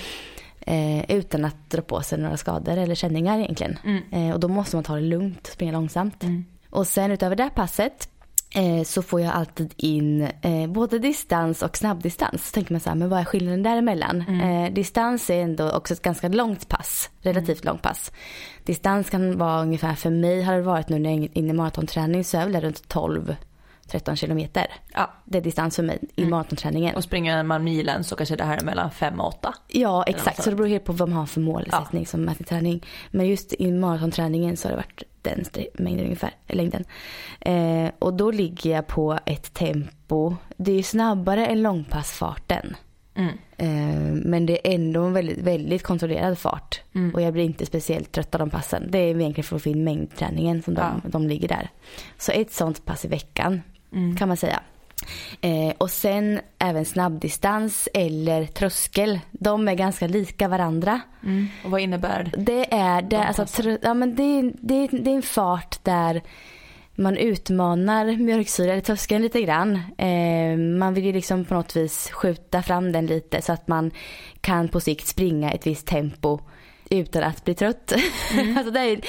[0.61, 3.77] Eh, utan att dra på sig några skador eller känningar egentligen.
[3.83, 4.03] Mm.
[4.11, 6.23] Eh, och då måste man ta det lugnt, springa långsamt.
[6.23, 6.45] Mm.
[6.69, 8.09] Och sen utöver det passet
[8.55, 12.45] eh, så får jag alltid in eh, både distans och snabbdistans.
[12.47, 14.23] Så tänker man så här, men vad är skillnaden däremellan?
[14.27, 14.65] Mm.
[14.65, 17.71] Eh, distans är ändå också ett ganska långt pass, relativt Mm.
[17.73, 18.11] långt pass.
[18.63, 21.53] Distans kan vara ungefär, för mig har det varit nu när jag är inne i
[21.53, 24.67] maratonträning så är det runt 12-13 kilometer.
[24.93, 25.13] Ja.
[25.25, 26.95] Det är distans för mig i maratonträningen.
[26.95, 29.53] Och springer man milen så kanske det här är mellan fem och åtta.
[29.67, 32.43] Ja något exakt, så det beror helt på vad man har för målsättning som mäter
[32.45, 32.83] träning.
[33.11, 36.83] Men just i maratonträningen så har det varit den mängden ungefär, längden.
[37.39, 42.75] Eh, och då ligger jag på ett tempo, det är snabbare än långpassfarten.
[43.15, 43.37] Mm.
[43.57, 46.81] Eh, men det är ändå en väldigt, väldigt kontrollerad fart.
[46.95, 47.13] Mm.
[47.13, 48.87] Och jag blir inte speciellt trött av de passen.
[48.91, 51.09] Det är egentligen för att få in mängdträningen som de, Ja.
[51.09, 51.69] de ligger där.
[52.17, 53.61] Så ett sånt pass i veckan
[53.93, 54.15] Mm.
[54.15, 54.59] kan man säga.
[55.41, 59.19] Eh, och sen även snabbdistans eller tröskel.
[59.31, 61.01] De är ganska lika varandra.
[61.23, 61.47] Mm.
[61.65, 63.65] Och vad innebär Det är, det, De alltså, passen.
[63.65, 66.21] tr- ja, men det, är- det, är- det är en fart där
[66.97, 69.75] man utmanar mjölksyra eller tröskeln lite grann.
[69.97, 73.91] Eh, man vill ju liksom på något vis skjuta fram den lite så att man
[74.41, 76.39] kan på sikt springa ett visst tempo
[76.89, 77.93] utan att bli trött.
[78.57, 79.01] alltså det är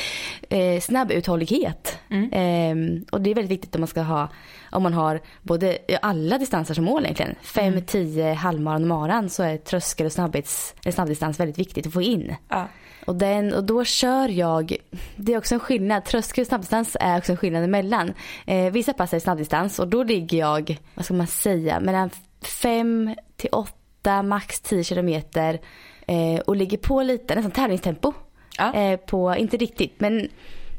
[0.49, 1.99] eh, snabb uthållighet.
[2.11, 2.33] Mm.
[2.33, 4.29] Eh, och det är väldigt viktigt om man ska ha,
[4.71, 7.35] om man har både alla distanser som mål egentligen.
[7.43, 12.03] 5, 10, halvmaran och maran så är tröskel och snabbhets, snabbdistans väldigt viktigt att få
[12.03, 12.35] in.
[12.49, 12.69] Ja.
[13.07, 14.77] Och, den, och då kör jag,
[15.17, 18.12] det är också en skillnad, tröskel och snabbdistans är också en skillnad emellan.
[18.47, 22.11] Eh, vissa pass är snabbdistans och då ligger jag, vad ska man säga, mellan
[22.43, 25.61] 5 till 8, max 10 kilometer
[26.07, 28.12] eh, och ligger på lite, nästan tävlingstempo.
[28.59, 28.75] Ja.
[28.75, 30.29] Eh, på, inte riktigt, men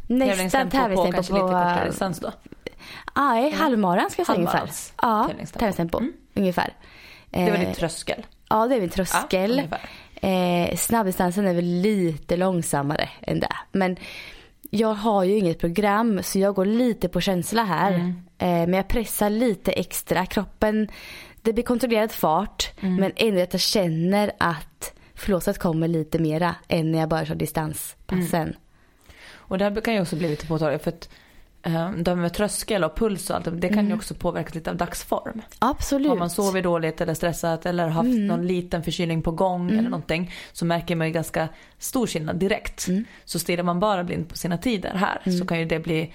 [0.07, 2.31] nästan Tävlingstempo på kanske på, lite kortare distans då?
[3.15, 4.69] Nej, halvmaran ska jag säga ungefär.
[5.01, 5.59] Ja, tävlingstempo.
[5.59, 6.13] tävlingstempo Mm.
[6.33, 6.73] ungefär.
[7.29, 8.25] Det är väl Eh, tröskel?
[8.49, 9.51] Ja, det är min Ja, tröskel.
[9.51, 9.79] ungefär.
[10.69, 13.55] Eh, snabbdistansen är väl lite långsammare än det.
[13.71, 13.95] Men
[14.69, 17.91] jag har ju inget program så jag går lite på känsla här.
[17.93, 18.09] Mm.
[18.37, 20.25] Eh, men jag pressar lite extra.
[20.25, 20.87] Kroppen,
[21.41, 22.95] det blir kontrollerad fart Mm.
[22.95, 24.66] men ändå att jag känner att
[25.17, 28.41] flåset kommer lite mera än när jag bara kör distanspassen.
[28.41, 28.53] Mm.
[29.33, 31.09] Och det här kan ju också bli lite påtagligt för att
[31.63, 34.75] eh, det med tröskel och puls och allt det kan ju också påverka lite av
[34.75, 35.41] dagsform.
[35.59, 36.09] Absolut.
[36.09, 40.31] Har man sovit dåligt eller stressat eller haft någon liten förkylning på gång eller någonting
[40.51, 42.87] så märker man ju ganska stor skillnad direkt.
[43.25, 46.13] Så stirrar man bara blind på sina tider här så kan ju det bli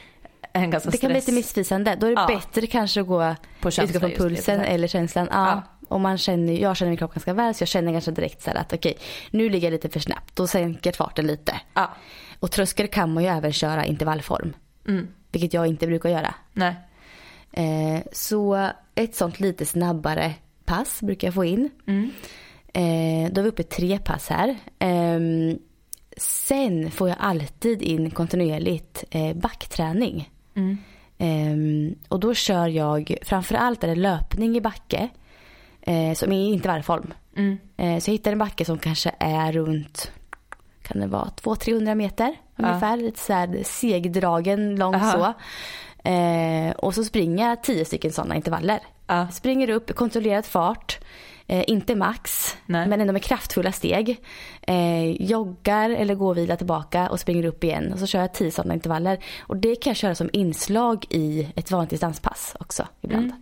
[0.52, 1.96] en ganska det kan bli stress lite missvisande.
[2.00, 2.26] Då är det Ja.
[2.26, 5.28] bättre kanske att gå på utgå från pulsen eller känslan.
[5.30, 5.62] Ja.
[5.92, 8.50] Och man känner, jag känner min kropp ganska väl så jag känner ganska direkt så
[8.50, 8.98] här att okej
[9.30, 10.36] nu ligger jag lite för snabbt.
[10.36, 11.60] Då sänker jag farten lite.
[11.74, 11.90] Ja.
[12.38, 14.52] Och tröskel kan man ju även köra intervallform.
[14.88, 15.08] Mm.
[15.32, 16.34] Vilket jag inte brukar göra.
[16.52, 16.74] Nej.
[17.52, 21.70] Eh, så ett sånt lite snabbare pass brukar jag få in.
[21.86, 22.10] Mm.
[22.74, 24.56] Eh, då är vi uppe i tre pass här.
[24.78, 25.58] Ehm,
[26.16, 30.30] sen får jag alltid in kontinuerligt eh, backträning.
[30.54, 30.78] Mm.
[31.18, 35.08] Ehm, och då kör jag, framförallt är det löpning i backe.
[35.82, 37.14] Eh, som är i intervallform.
[37.36, 37.58] Mm.
[37.76, 40.12] Eh, så jag hittar en backe som kanske är runt,
[40.82, 42.96] kan det vara 200-300 meter ungefär.
[42.96, 45.12] Lite så här segdragen långt Aha.
[45.12, 45.34] så.
[46.08, 48.80] Eh, och så springer jag 10 stycken sådana intervaller.
[49.06, 49.28] Ja.
[49.28, 50.98] Springer upp i kontrollerad fart.
[51.46, 52.88] Eh, inte max, Nej.
[52.88, 54.20] men ändå med kraftfulla steg.
[54.62, 57.92] Eh, joggar eller går och vilar tillbaka och springer upp igen.
[57.92, 59.18] Och så kör jag 10 sådana intervaller.
[59.40, 63.32] Och det kan jag köra som inslag i ett vanligt distanspass också ibland.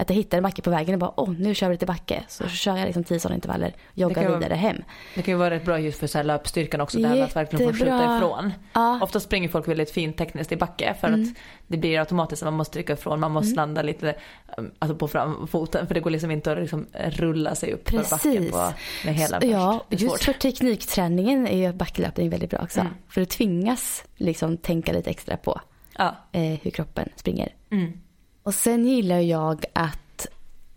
[0.00, 2.22] Att jag hittar en backe på vägen och bara åh nu kör vi lite backe.
[2.28, 4.76] Så kör jag liksom 10 sådana intervaller, joggar kan vara- vidare hem.
[5.14, 6.98] Det kan ju vara rätt bra just för så här löpstyrkan också.
[6.98, 8.52] Det här att verkligen få skjuta ifrån.
[8.72, 8.98] Ja.
[9.02, 11.22] Ofta springer folk väldigt fint tekniskt i backe för Mm.
[11.22, 11.28] att
[11.66, 13.20] det blir automatiskt att man måste trycka ifrån.
[13.20, 14.14] Man måste landa lite
[14.56, 17.96] um, alltså på framfoten för det går liksom inte att liksom rulla sig upp för
[17.96, 18.50] backen Precis.
[18.52, 18.72] på,
[19.04, 22.80] med hela Så, ja, just för teknikträningen är ju backlöpning väldigt bra också.
[22.80, 22.92] Mm.
[23.08, 25.60] För du tvingas liksom tänka lite extra på
[25.98, 26.16] Ja.
[26.32, 27.48] eh, hur kroppen springer.
[27.70, 27.92] Mm.
[28.42, 30.26] Och sen gillar jag att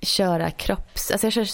[0.02, 1.12] köra kropps...
[1.12, 1.48] Alltså jag kör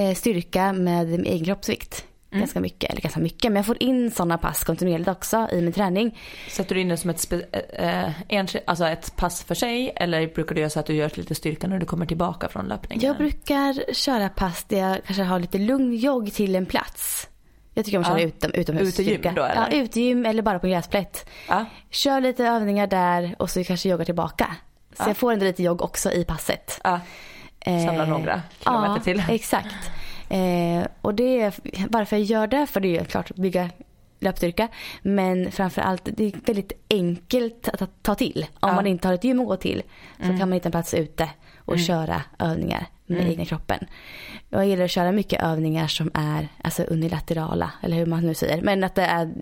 [0.00, 2.04] eh, styrka med min egen kroppsvikt.
[2.32, 2.40] Mm.
[2.40, 3.52] Ganska mycket, eller ganska mycket.
[3.52, 6.18] Men jag får in sådana pass kontinuerligt också i min träning.
[6.50, 10.26] Sätter du in det som ett, spe- äh, enskilt, alltså ett pass för sig eller
[10.34, 13.04] brukar du göra så att du gör lite styrka när du kommer tillbaka från löpningen?
[13.06, 17.28] Jag brukar köra pass där jag kanske har lite lugn jogg till en plats.
[17.74, 18.26] Jag tycker om att köra Ja.
[18.26, 19.10] utom, utomhusstyrka.
[19.12, 19.68] Utegym då, eller?
[19.70, 21.28] Ja, utegym eller bara på gräsplätt.
[21.48, 21.64] Ja.
[21.90, 24.56] Kör lite övningar där och så kanske joggar tillbaka.
[24.96, 25.06] Så Ja.
[25.08, 26.80] jag får ändå lite jogg också i passet.
[26.84, 27.00] ja.
[27.64, 29.22] Samla några kilometer ja, till.
[29.28, 29.74] exakt.
[30.28, 31.54] Eh, och det är
[31.88, 33.70] varför jag gör det, för det är ju klart att bygga
[34.20, 34.68] löpstyrka.
[35.02, 38.46] Men framför allt, det är väldigt enkelt att ta till.
[38.60, 38.74] Om Ja.
[38.74, 39.82] man inte har ett gym att gå till
[40.18, 40.38] så Mm.
[40.38, 41.28] kan man hitta en plats ute
[41.64, 43.30] och köra övningar med Mm.
[43.30, 43.86] egna kroppen.
[44.48, 48.62] Jag gillar att köra mycket övningar som är alltså unilaterala, eller hur man nu säger.
[48.62, 49.32] Men att det är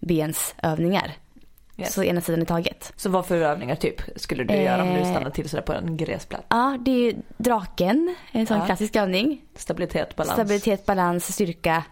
[0.00, 1.12] enbensövningar.
[1.76, 1.94] Yes.
[1.94, 2.92] Så ena sidan i taget.
[2.96, 5.10] Så vad för övningar typ skulle du göra om du Eh.
[5.10, 6.44] stannar till sådär på en gräsplätt?
[6.48, 8.66] Ja, det är ju draken, en sån Ja.
[8.66, 9.40] klassisk övning.
[9.56, 10.32] Stabilitet, balans.
[10.34, 11.84] Stabilitet, balans, styrka.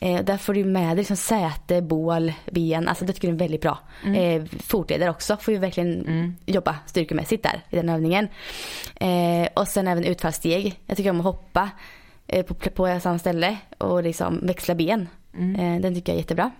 [0.00, 2.88] Eh, där får du med dig liksom säte, bål, ben.
[2.88, 3.78] Alltså det tycker jag är väldigt bra.
[4.16, 6.36] Eh, fotleder också får ju verkligen Mm.
[6.46, 8.28] jobba styrkemässigt där i den övningen.
[8.96, 10.80] Eh, och sen även utfallssteg.
[10.86, 11.70] Jag tycker om att hoppa
[12.26, 15.08] eh, på, på samma ställe och liksom växla ben.
[15.38, 15.54] Mm.
[15.76, 16.50] Eh, den tycker jag är jättebra.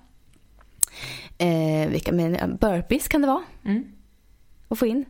[1.38, 3.84] Eh, vilka, men, burpees kan det vara Mm.
[4.68, 5.04] att få in.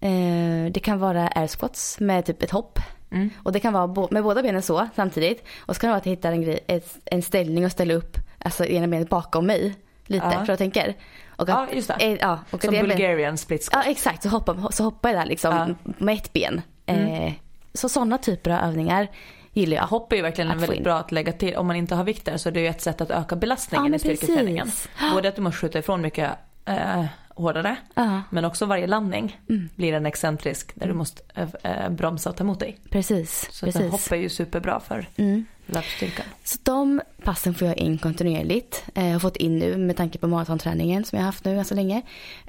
[0.00, 2.78] Eh, det kan vara air squats med typ ett hopp.
[3.10, 3.30] Mm.
[3.42, 5.44] Och det kan vara med båda benen så samtidigt.
[5.58, 6.58] Och så kan det vara att jag hittar en, grej,
[7.04, 9.74] en ställning och ställa upp alltså ena benet bakom mig.
[10.06, 10.44] Lite Ja.
[10.44, 10.94] för jag tänker.
[11.36, 11.94] Och Ja, just det.
[11.94, 13.84] Eh, ja, och Som att det ben- Bulgarian split squat.
[13.84, 15.92] Ja exakt, så hoppar, så hoppar jag där liksom Ja.
[15.98, 16.62] med ett ben.
[16.86, 17.06] Mm.
[17.06, 17.32] Eh,
[17.74, 19.08] så sådana typer av övningar
[19.56, 19.84] gillar jag.
[19.86, 21.56] Hopp är ju verkligen Att väldigt bra att lägga till.
[21.56, 23.96] Om man inte har vikter så är det ju ett sätt att öka belastningen Ja,
[23.96, 24.70] i styrketräningen.
[25.14, 26.30] Både att du måste skjuta ifrån mycket
[26.64, 29.68] eh, hårdare Ja, men också varje landning Mm.
[29.76, 31.48] blir en excentrisk där du måste eh,
[31.84, 32.78] eh, bromsa och ta emot dig.
[32.90, 33.48] precis.
[33.52, 33.90] Så att precis.
[33.92, 35.44] hopp är ju superbra för Mm.
[35.66, 36.26] löpstyrkan.
[36.44, 38.84] Så de passen får jag in kontinuerligt.
[38.94, 41.54] Eh, jag har fått in nu med tanke på maratonträningen som jag har haft nu
[41.54, 42.02] ganska länge.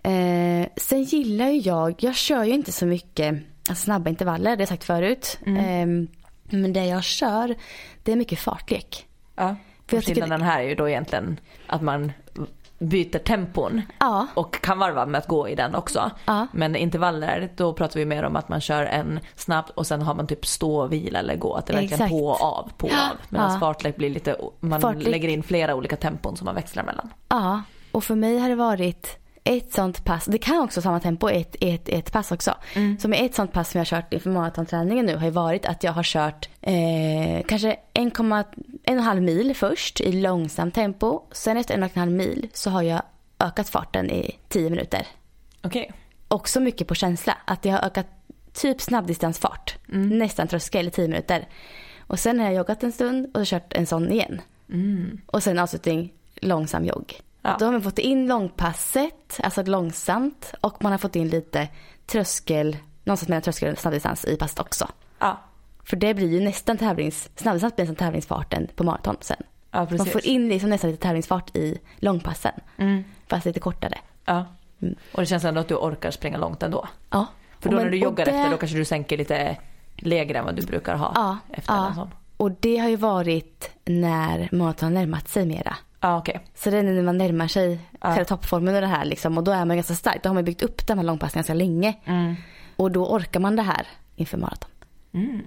[0.03, 3.35] Eh, sen gillar ju jag, jag kör ju inte så mycket
[3.69, 5.39] alltså snabba intervaller, det har jag sagt förut.
[5.45, 6.07] Mm.
[6.49, 7.55] Men det jag kör,
[8.03, 9.05] det är mycket fartlek.
[9.35, 9.55] Ja.
[9.87, 12.11] För Skillnaden här är ju då egentligen att man
[12.79, 16.11] byter tempon Ja, och kan varva med att gå i den också.
[16.25, 20.01] ja, Men intervaller, då pratar vi mer om att man kör en snabbt och sen
[20.01, 21.53] har man typ stå, vila eller gå.
[21.55, 22.11] Att det är verkligen Exakt.
[22.11, 23.17] på och av, på och av.
[23.29, 23.59] Medan Ja.
[23.59, 27.09] fartlek blir lite, man Fartlek- lägger in flera olika tempon som man växlar mellan.
[27.29, 27.61] ja.
[27.91, 31.55] Och för mig har det varit ett sånt pass, det kan också samma tempo ett,
[31.61, 32.55] ett, ett pass också.
[32.73, 32.99] Mm.
[32.99, 35.65] Så med ett sånt pass som jag har kört inför maratonträningen nu har ju varit
[35.65, 41.21] att jag har kört eh, kanske 1,5 mil först i långsamt tempo.
[41.31, 43.01] Sen efter en och en halv mil så har jag
[43.39, 45.07] ökat farten i 10 minuter.
[45.61, 45.91] Okej.
[46.27, 47.37] Också mycket på känsla.
[47.45, 48.07] Att jag har ökat
[48.53, 49.77] typ snabbdistansfart.
[49.89, 50.17] Mm.
[50.17, 51.47] Nästan tröskel i 10 minuter.
[51.99, 54.41] Och sen har jag joggat en stund och kört en sån igen.
[54.69, 55.21] Mm.
[55.25, 57.21] Och sen avslutning långsam jogg.
[57.47, 57.55] Ja.
[57.59, 60.53] Då har man fått in långpasset, alltså långsamt.
[60.61, 61.67] Och man har fått in lite
[62.05, 64.87] tröskel, någonstans mellan tröskel och snabbdistans i passet också.
[65.19, 65.37] Ja.
[65.83, 69.37] För det blir ju nästan tävlings, snabbdistans blir nästan tävlingsfarten på maraton sen.
[69.71, 72.53] ja, Man får in liksom nästan lite tävlingsfart i långpassen.
[72.77, 73.03] Mm.
[73.27, 73.97] Fast lite kortare.
[74.25, 74.45] Ja.
[74.81, 74.95] Mm.
[75.13, 76.87] Och det känns ändå att du orkar springa långt ändå.
[77.09, 77.25] Ja.
[77.59, 79.57] För då Och när men- du joggar det- efter då kanske du sänker lite
[79.95, 82.09] lägre än vad du brukar ha Ja, efter ja.
[82.37, 85.75] Och det har ju varit när maraton närmat sig mera.
[86.07, 86.39] Ja okej.
[86.55, 88.07] Så det är när man närmar sig Ja.
[88.09, 89.37] själva toppformen och det här liksom.
[89.37, 90.23] Och då är man ganska stark.
[90.23, 91.93] Då har man byggt upp de här långpassen ganska länge.
[92.05, 92.35] Mm.
[92.75, 94.69] Och då orkar man det här inför maraton.
[95.13, 95.41] Mm.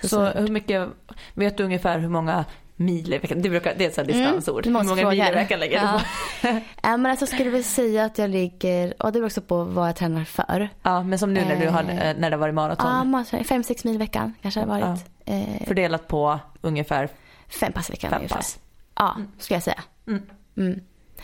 [0.00, 0.88] Så, Så hur mycket,
[1.34, 2.44] vet du ungefär hur många
[2.76, 4.66] mil i veckan, det, brukar, det är ett sånt här distansord.
[4.66, 6.00] Mm, hur många mil i veckan lägger Ja.
[6.42, 6.60] du på?
[6.82, 9.88] Ja, men alltså skulle väl säga att jag ligger, och det beror också på vad
[9.88, 10.68] jag tränar för.
[10.82, 12.10] Ja men som nu när du har, Eh.
[12.10, 13.24] eh, när det var i maraton.
[13.32, 15.04] Ja, fem, sex mil i veckan kanske det har varit.
[15.24, 17.08] Eh, Fördelat på ungefär
[17.48, 18.58] fem pass i veckan fem pass.
[18.98, 19.82] Ja, skulle jag säga.
[20.06, 20.22] Mm.
[20.56, 20.80] Mm.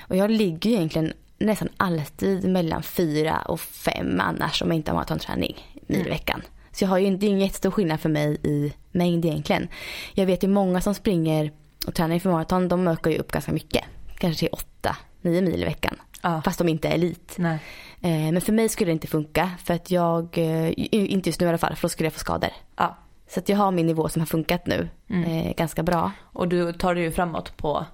[0.08, 4.90] Och jag ligger ju egentligen nästan alltid mellan fyra och fem annars om jag inte
[4.90, 5.56] har maratonträning
[5.86, 6.08] i Mm.
[6.08, 6.42] veckan.
[6.72, 9.68] Så jag har ju det är ingen jättestor skillnad för mig i mängd egentligen.
[10.14, 11.52] Jag vet ju många som springer
[11.86, 13.84] och tränar inför maraton, de ökar ju upp ganska mycket.
[14.18, 15.96] Kanske till åtta, nio mil i veckan.
[16.22, 16.42] Ja.
[16.44, 17.34] Fast de inte är elit.
[17.38, 17.58] Nej.
[18.00, 21.46] Eh, men för mig skulle det inte funka för att jag, eh, inte just nu
[21.46, 22.50] i alla fall, för då skulle jag få skador.
[22.76, 22.96] Ja.
[23.28, 25.24] Så att jag har min nivå som har funkat nu Mm.
[25.46, 26.12] eh, ganska bra.
[26.22, 27.86] Och du tar dig ju framåt på,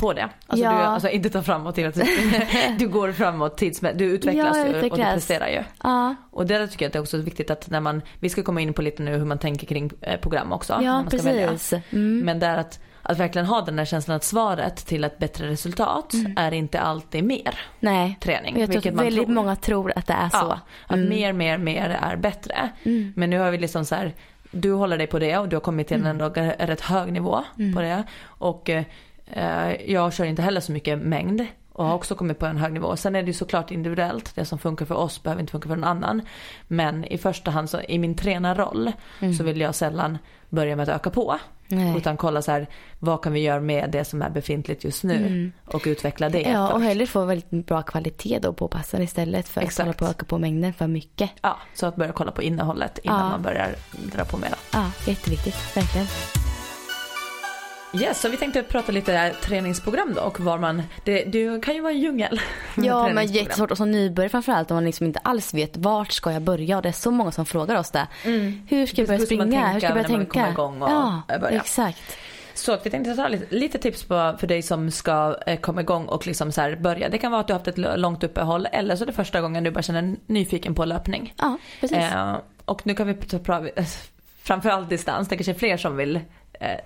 [0.00, 0.28] på det.
[0.46, 0.70] Alltså, Ja.
[0.72, 2.08] du, alltså inte ta framåt hela tiden.
[2.78, 3.98] du går framåt tidsmässigt.
[3.98, 5.14] Du utvecklas Ja, ju och du utvecklas.
[5.14, 5.62] presterar ju.
[5.82, 8.28] Ja, Och det där tycker jag att det är också viktigt att när man, vi
[8.28, 10.76] ska komma in på lite nu hur man tänker kring eh, program också.
[10.78, 11.48] när ja man ska välja.
[11.48, 11.82] precis.
[11.90, 12.18] Mm.
[12.24, 15.48] Men det är att, att verkligen ha den här känslan att svaret till ett bättre
[15.50, 18.54] resultat är inte alltid mer Nej, träning.
[18.54, 19.34] och jag tror att väldigt tror.
[19.34, 20.36] många tror att det är så.
[20.36, 22.68] Ja, att mer, mer, mer är bättre.
[22.82, 23.12] Mm.
[23.16, 24.14] Men nu har vi liksom så här,
[24.50, 26.10] du håller dig på det och du har kommit till en Mm.
[26.20, 28.04] ändå rätt hög nivå på det.
[28.24, 32.56] Och eh, jag kör inte heller så mycket mängd och har också kommit på en
[32.56, 32.96] hög nivå.
[32.96, 34.34] Sen är det ju såklart individuellt.
[34.34, 36.22] Det som funkar för oss behöver inte funka för någon annan.
[36.68, 38.92] Men i första hand så i min tränarroll
[39.38, 41.38] så vill jag sällan börja med att öka på.
[41.72, 41.84] Mm.
[41.84, 41.96] Nej.
[41.96, 42.66] Utan kolla så här,
[42.98, 46.52] vad kan vi göra med det som är befintligt just nu och utveckla det Mm.
[46.52, 46.84] Ja, och först.
[46.88, 49.86] hellre få väldigt bra kvalitet då på passen istället för att Exakt.
[49.86, 51.30] hålla på och öka på mängden för mycket.
[51.42, 53.28] Ja, så att börja kolla på innehållet innan Ja.
[53.28, 53.74] man börjar
[54.16, 54.54] dra på mera.
[54.72, 56.06] Ja, jätteviktigt, verkligen.
[57.92, 61.80] Yes, så vi tänkte prata lite träningsprogram då och var man, det, det kan ju
[61.80, 62.40] vara en djungel.
[62.76, 66.32] Ja, men jättesvårt och som nybörjare framförallt om man liksom inte alls vet vart ska
[66.32, 68.06] jag börja och det är så många som frågar oss det.
[68.68, 69.68] Hur ska jag börja springa?
[69.68, 70.50] Hur ska jag börja när man tänka?
[70.50, 71.60] igång och ja, börja?
[71.60, 72.18] exakt.
[72.54, 75.80] Så att vi tänkte ta lite, lite tips på, för dig som ska eh, komma
[75.80, 77.08] igång och liksom så börja.
[77.08, 79.40] Det kan vara att du har haft ett långt uppehåll eller så är det första
[79.40, 81.34] gången du bara känner nyfiken på löpning.
[81.38, 81.98] Ja, precis.
[81.98, 83.64] Eh, och nu kan vi ta
[84.42, 86.20] framförallt distans, det kanske är fler som vill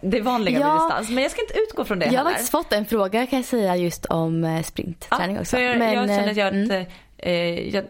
[0.00, 0.74] det är vanliga med Ja.
[0.74, 2.30] distans men jag ska inte utgå från det jag har heller.
[2.30, 5.58] faktiskt fått en fråga kan jag säga just om eh, sprintträning Ja, också.
[5.58, 7.32] Jag, Men, jag känner att jag, eh, att, eh,
[7.74, 7.84] jag,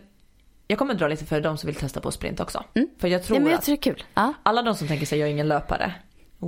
[0.67, 2.65] jag kommer dra lite för de som vill testa på sprint också.
[2.75, 2.89] Mm.
[2.99, 4.05] För jag tror ja, men jag att tror det är kul.
[4.43, 5.93] Alla de som tänker sig jag är ingen löpare,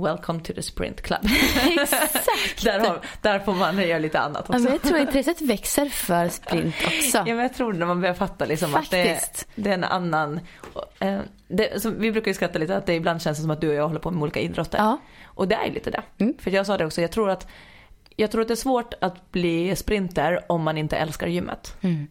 [0.05, 1.19] welcome to the sprint club.
[1.81, 2.63] Exakt.
[2.63, 4.63] där, har, där får man göra lite annat Ja, också.
[4.63, 7.17] men jag tror intresset växer för sprint också.
[7.17, 10.39] Ja, men jag tror när man börjar fatta liksom att det, det är en annan...
[10.99, 13.75] Eh, det, vi brukar ju skratta lite att det ibland känns som att du och
[13.75, 14.77] jag håller på med olika idrotter.
[14.77, 14.97] Ja.
[15.25, 16.01] Och det är ju lite det.
[16.17, 16.33] Mm.
[16.39, 17.47] För jag sa det också, jag tror att
[18.15, 21.75] jag tror att det är svårt att bli sprinter om man inte älskar gymmet.
[21.81, 22.07] Mm.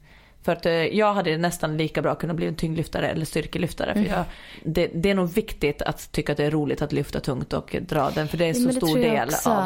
[0.46, 3.90] För att eh, jag hade nästan lika bra kunnat bli en tyngdlyftare eller styrkelyftare.
[3.92, 4.04] Mm.
[4.04, 4.24] För jag,
[4.64, 7.76] det, det är nog viktigt att tycka att det är roligt att lyfta tungt och
[7.80, 8.28] dra den.
[8.28, 9.50] För det är en så stor del också.
[9.50, 9.64] av...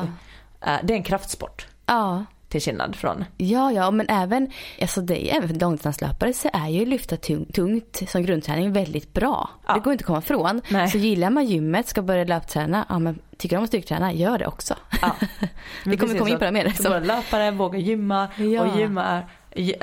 [0.66, 2.24] eh, det är en kraftsport Ja.
[2.48, 3.24] till skillnad från...
[3.36, 8.02] Ja, ja, men även, alltså det, även för långdistanslöpare så är ju lyfta tung, tungt
[8.08, 9.50] som grundträning väldigt bra.
[9.66, 9.74] Ja.
[9.74, 10.60] Det går inte att komma ifrån.
[10.68, 10.88] Nej.
[10.88, 14.46] Så gillar man gymmet, ska börja löpträna, ja men tycker om att styrketräna, gör det
[14.46, 14.74] också.
[15.02, 15.16] Ja.
[15.84, 16.74] Vi kommer komma in på det mer.
[16.88, 18.62] Våra löpare vågar gymma Ja.
[18.62, 19.22] och gymma,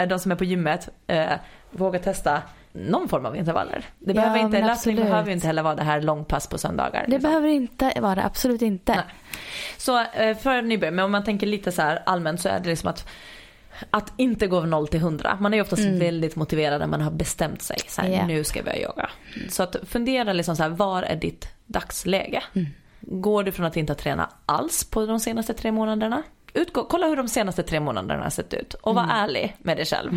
[0.08, 1.32] de som är på gymmet eh,
[1.72, 3.86] vågar testa någon form av intervaller.
[4.00, 7.02] Det Ja, behöver inte, löpning behöver inte heller vara det här långpass på söndagar.
[7.06, 7.30] Det liksom.
[7.30, 8.96] behöver inte vara det, absolut inte.
[8.96, 9.04] Nej.
[9.78, 12.70] Så eh, för nybörjare, men om man tänker lite så här allmänt så är det
[12.70, 13.08] liksom att
[13.90, 15.38] att inte gå av 0 till 100.
[15.42, 17.78] Man är ju oftast väldigt motiverad när man har bestämt sig.
[17.88, 18.20] Så här, Mm.
[18.20, 18.28] Ja.
[18.28, 19.10] Nu ska jag börja yoga.
[19.50, 22.44] Så att fundera liksom så här, var är ditt dagsläge?
[22.54, 22.68] Mm.
[23.02, 26.24] Går du från att inte träna alls på de senaste tre månaderna?
[26.58, 29.16] Utgå, kolla hur de senaste tre månaderna har sett ut och var Mm.
[29.16, 30.12] ärlig med dig själv.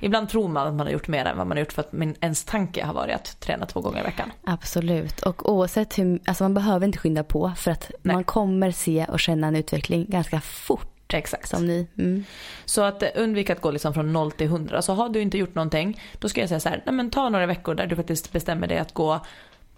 [0.00, 1.92] Ibland tror man att man har gjort mer än vad man har gjort för att
[1.92, 4.32] min, ens tanke har varit att träna två gånger i veckan.
[4.44, 5.20] Absolut.
[5.22, 8.14] Och oavsett hur, alltså man behöver inte skynda på för att Nej.
[8.14, 10.90] man kommer se och känna en utveckling ganska fort.
[11.14, 11.48] Exakt.
[11.48, 11.86] Som ni.
[11.98, 12.24] Mm.
[12.64, 14.82] Så att eh, undvika att gå liksom från 0 till 100.
[14.82, 17.28] Så har du inte gjort någonting, då ska jag säga så här, nej men ta
[17.28, 19.20] några veckor där du faktiskt bestämmer dig att gå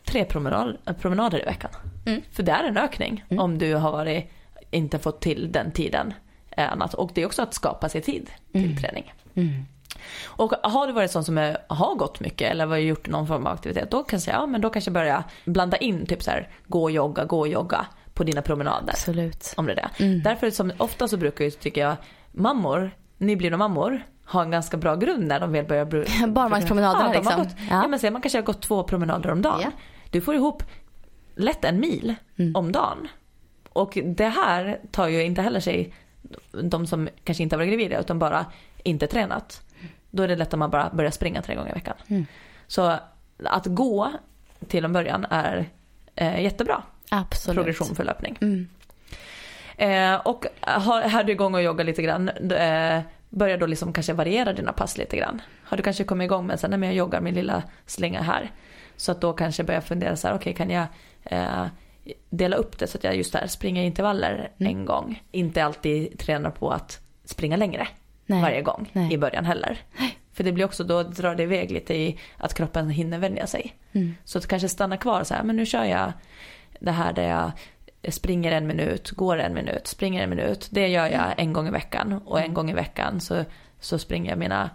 [0.05, 1.71] tre promenad, eh, promenader i veckan.
[2.07, 2.23] Mm.
[2.33, 4.31] För det är en ökning om du har varit,
[4.77, 6.15] inte fått till den tiden.
[6.51, 6.95] eh, Annat.
[6.95, 9.12] Och det är också att skapa sig tid till träning.
[9.35, 9.65] Mm.
[10.27, 13.47] Och har du varit sån som är, har gått mycket eller har gjort någon form
[13.47, 16.31] av aktivitet, då kan jag säga, ja men då kanske börja blanda in typ så
[16.31, 18.91] här, gå och jogga, gå och jogga på dina promenader.
[18.91, 19.55] Absolut.
[19.57, 20.05] Om det är det.
[20.05, 20.23] Mm.
[20.23, 21.97] Därför som ofta så brukar ju, tycker jag,
[22.33, 26.27] mammor, nyblivna mammor, ha en ganska bra grund när de väl börjar...
[26.27, 27.43] Barmarkspromenaderna ja, har liksom.
[27.43, 27.83] Gått, Ja.
[27.83, 27.89] ja.
[27.89, 29.61] men säg, man kanske har gått två promenader om dagen.
[29.62, 29.71] Ja.
[30.11, 30.62] Du får ihop
[31.37, 32.57] lätt en mil Mm.
[32.57, 33.09] om dagen.
[33.77, 35.95] Och det här tar ju inte heller sig
[36.62, 38.47] de som kanske inte har varit gravida utan bara
[38.83, 39.62] inte tränat.
[40.11, 41.97] Då är det lätt att man bara börjar springa tre gånger i veckan.
[42.09, 42.27] Mm.
[42.67, 42.97] Så
[43.45, 44.12] att gå
[44.69, 45.69] till en början är
[46.15, 47.57] eh, jättebra Absolut.
[47.57, 48.39] progression för löpning.
[48.41, 48.69] Mm.
[49.77, 53.01] Eh, och har, är du igång och joggar lite grann, eh,
[53.31, 55.43] börja då liksom kanske variera dina pass lite grann.
[55.64, 58.51] Har du kanske kommit igång med att jag joggar min lilla slinga här.
[58.97, 60.87] Så att då kanske börja fundera så här, okej kan jag
[61.24, 61.66] eh,
[62.31, 64.77] dela upp det så att jag just där springer intervaller Mm.
[64.77, 65.23] en gång.
[65.33, 67.89] Inte alltid tränar på att springa längre
[68.27, 68.43] Nej.
[68.43, 69.13] varje gång Nej.
[69.13, 69.79] i början heller.
[70.33, 73.73] För det blir också, då drar det iväg lite i att kroppen hinner vänja sig.
[73.93, 74.15] Mm.
[74.25, 76.13] Så att kanske stanna kvar så här, men nu kör jag
[76.81, 77.53] det här där jag
[78.13, 80.69] springer en minut, går en minut, springer en minut.
[80.71, 83.45] Det gör jag en gång i veckan och en gång i veckan så,
[83.81, 84.71] så springer jag mina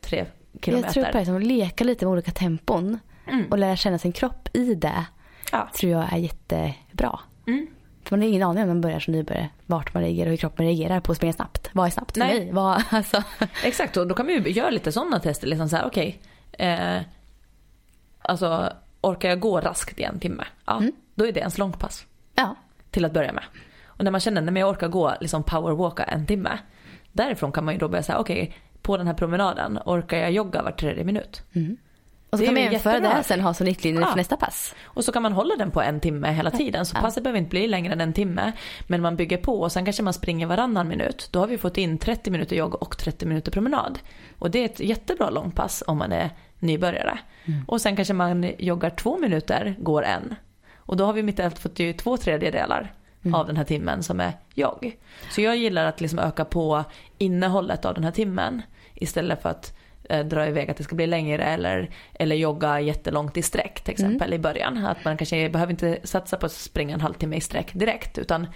[0.00, 0.24] tre
[0.62, 1.00] kilometer.
[1.00, 2.98] Jag tror på att leka lite med olika tempon
[3.28, 3.46] Mm.
[3.50, 5.06] och lära känna sin kropp i det
[5.54, 5.68] Ja.
[5.74, 7.18] tror jag är jättebra.
[7.46, 7.66] Mm.
[8.04, 10.36] För man har ingen aning om man börjar som nybörjare vart man reagerar och hur
[10.36, 11.70] kroppen reagerar på att springa snabbt.
[11.72, 12.38] Vad är snabbt för Nej.
[12.40, 12.52] mig?
[12.52, 13.22] Vad, alltså,
[13.64, 15.46] Exakt, och då kan man ju göra lite sådana tester.
[15.46, 16.20] Liksom så här, okej.
[16.52, 17.00] eh,
[18.22, 20.44] alltså, orkar jag gå raskt i en timme?
[20.66, 20.92] Ja, Mm.
[21.14, 22.06] då är det ens långpass.
[22.34, 22.56] ja.
[22.90, 23.44] Till att börja med.
[23.86, 26.58] Och när man känner, att jag orkar gå liksom powerwalka en timme.
[27.12, 30.62] Därifrån kan man ju då börja säga, okej, på den här promenaden orkar jag jogga
[30.62, 31.42] var tredje minut.
[32.34, 34.06] Och så Det kan man jämföra det sen ha som riktlinje Ja.
[34.06, 34.74] för nästa pass.
[34.84, 36.86] Och så kan man hålla den på en timme hela tiden.
[36.86, 37.00] Så Ja.
[37.00, 38.52] passet behöver inte bli längre än en timme.
[38.86, 41.28] Men man bygger på och sen kanske man springer varannan minut.
[41.32, 43.98] Då har vi fått in 30 minuter jogg och 30 minuter promenad.
[44.38, 47.18] Och det är ett jättebra långpass om man är nybörjare.
[47.66, 50.34] Och sen kanske man joggar två minuter, går en.
[50.76, 52.92] Och då har vi mitt i allt fått ju två tredjedelar
[53.34, 54.96] av den här timmen som är jogg.
[55.30, 56.84] Så jag gillar att liksom öka på
[57.18, 58.62] innehållet av den här timmen.
[58.94, 59.76] Istället för att
[60.24, 64.34] dra iväg att det ska bli längre eller, eller jogga jättelångt i sträck till exempel
[64.34, 64.86] i början.
[64.86, 68.46] Att man kanske behöver inte satsa på att springa en halvtimme i sträck direkt utan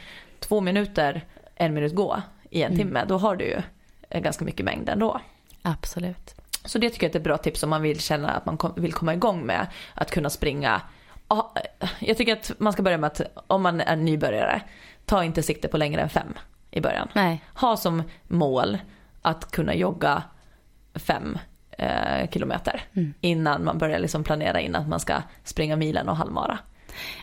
[0.41, 1.25] två minuter,
[1.57, 3.05] en minut gå i en timme.
[3.09, 3.63] Då har du ju
[4.11, 5.21] eh, ganska mycket mängd ändå.
[5.63, 6.35] Absolut.
[6.65, 8.93] Så det tycker jag är ett bra tips om man vill känna att man vill
[8.93, 10.81] komma igång med att kunna springa.
[11.29, 11.55] Ja,
[11.99, 14.63] Jag tycker att man ska börja med att om man är nybörjare,
[15.05, 16.35] ta inte sikte på längre än fem
[16.71, 17.09] i början.
[17.13, 17.45] Nej.
[17.55, 18.79] Ha som mål
[19.23, 20.23] att kunna jogga
[20.99, 21.39] fem
[21.79, 22.81] eh, kilometer
[23.21, 26.59] innan man börjar liksom planera in att man ska springa milen och halvmara.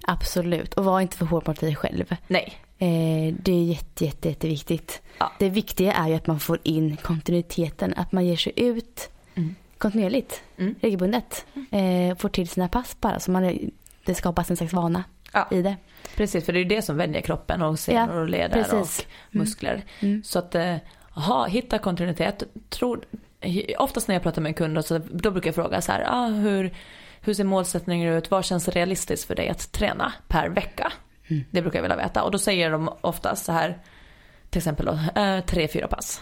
[0.08, 0.74] Absolut.
[0.74, 2.16] Och var inte för hård mot dig själv.
[2.28, 5.02] Nej, Eh, det är jätte, jätte, jätteviktigt.
[5.18, 5.32] Ja.
[5.40, 7.94] Det viktiga är ju att man får in kontinuiteten.
[7.98, 9.10] Att man ger sig ut
[9.78, 10.76] kontinuerligt, Mm.
[10.82, 11.46] regelbundet.
[11.72, 13.20] Eh, får till sina pass bara.
[13.20, 13.72] Så man,
[14.06, 15.04] det skapas en slags vana
[15.34, 15.48] Ja.
[15.52, 15.76] i det.
[16.16, 19.00] precis för det är ju det som vänjer kroppen och senor Ja, och leder precis.
[19.00, 19.84] och muskler.
[20.00, 20.24] Mm.
[20.24, 20.76] Så att eh,
[21.10, 22.44] ha, hitta kontinuitet.
[22.70, 23.06] Tror,
[23.78, 26.28] oftast när jag pratar med en kund så, då brukar jag fråga så här, ah,
[26.28, 26.74] hur,
[27.22, 28.32] hur ser målsättningen ut?
[28.32, 30.92] Vad känns realistiskt för dig att träna per vecka?
[31.52, 32.24] Det brukar jag vilja veta.
[32.24, 33.78] Och då säger de oftast så här,
[34.50, 36.22] till exempel då, eh, tre, fyra pass.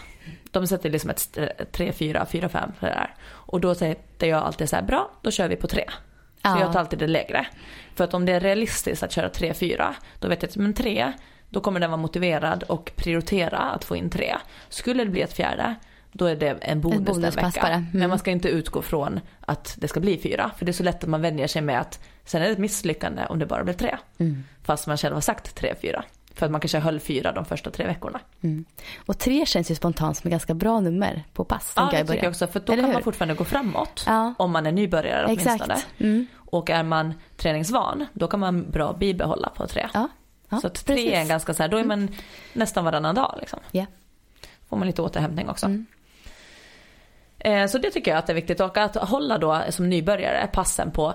[0.50, 1.38] De sätter liksom ett
[1.72, 3.14] tre, fyra, fyra, fem för det där.
[3.26, 5.84] Och då säger jag alltid så här, bra, då kör vi på tre.
[5.88, 6.60] Så Ja.
[6.60, 7.46] jag tar alltid det lägre.
[7.94, 10.74] För att om det är realistiskt att köra tre, fyra, då vet jag att men
[10.74, 11.12] tre,
[11.48, 14.36] då kommer den vara motiverad och prioritera att få in tre.
[14.68, 15.74] Skulle det bli ett fjärde,
[16.14, 17.62] då är det en bonus, den bonuspass veckan.
[17.62, 17.74] bara.
[17.74, 17.86] Mm.
[17.92, 20.50] Men man ska inte utgå från att det ska bli fyra.
[20.56, 22.58] För det är så lätt att man vänjer sig med att sen är det ett
[22.58, 23.96] misslyckande om det bara blir tre.
[24.18, 24.44] Mm.
[24.62, 26.04] Fast man själv har sagt tre, fyra.
[26.34, 28.20] För att man kanske höll fyra de första tre veckorna.
[28.40, 28.64] Mm.
[29.06, 31.72] Och tre känns ju spontant som ett ganska bra nummer på pass.
[31.76, 32.46] Ja, det tycker jag också.
[32.46, 33.04] För då Eller kan man hur?
[33.04, 34.04] fortfarande gå framåt.
[34.06, 34.34] Ja.
[34.38, 35.82] Om man är nybörjare åtminstone.
[35.98, 36.26] Mm.
[36.36, 39.88] Och är man träningsvan, då kan man bra bibehålla på tre.
[39.94, 40.08] Ja.
[40.48, 40.60] ja.
[40.60, 41.12] så tre precis.
[41.12, 42.08] är en ganska så här, då är man
[42.52, 43.58] nästan varannan dag liksom.
[43.70, 43.86] Ja.
[44.68, 45.66] Får man lite återhämtning också.
[45.66, 45.86] Mm.
[47.44, 48.60] Eh, Så det tycker jag att det är viktigt.
[48.60, 51.14] Och att hålla då som nybörjare passen på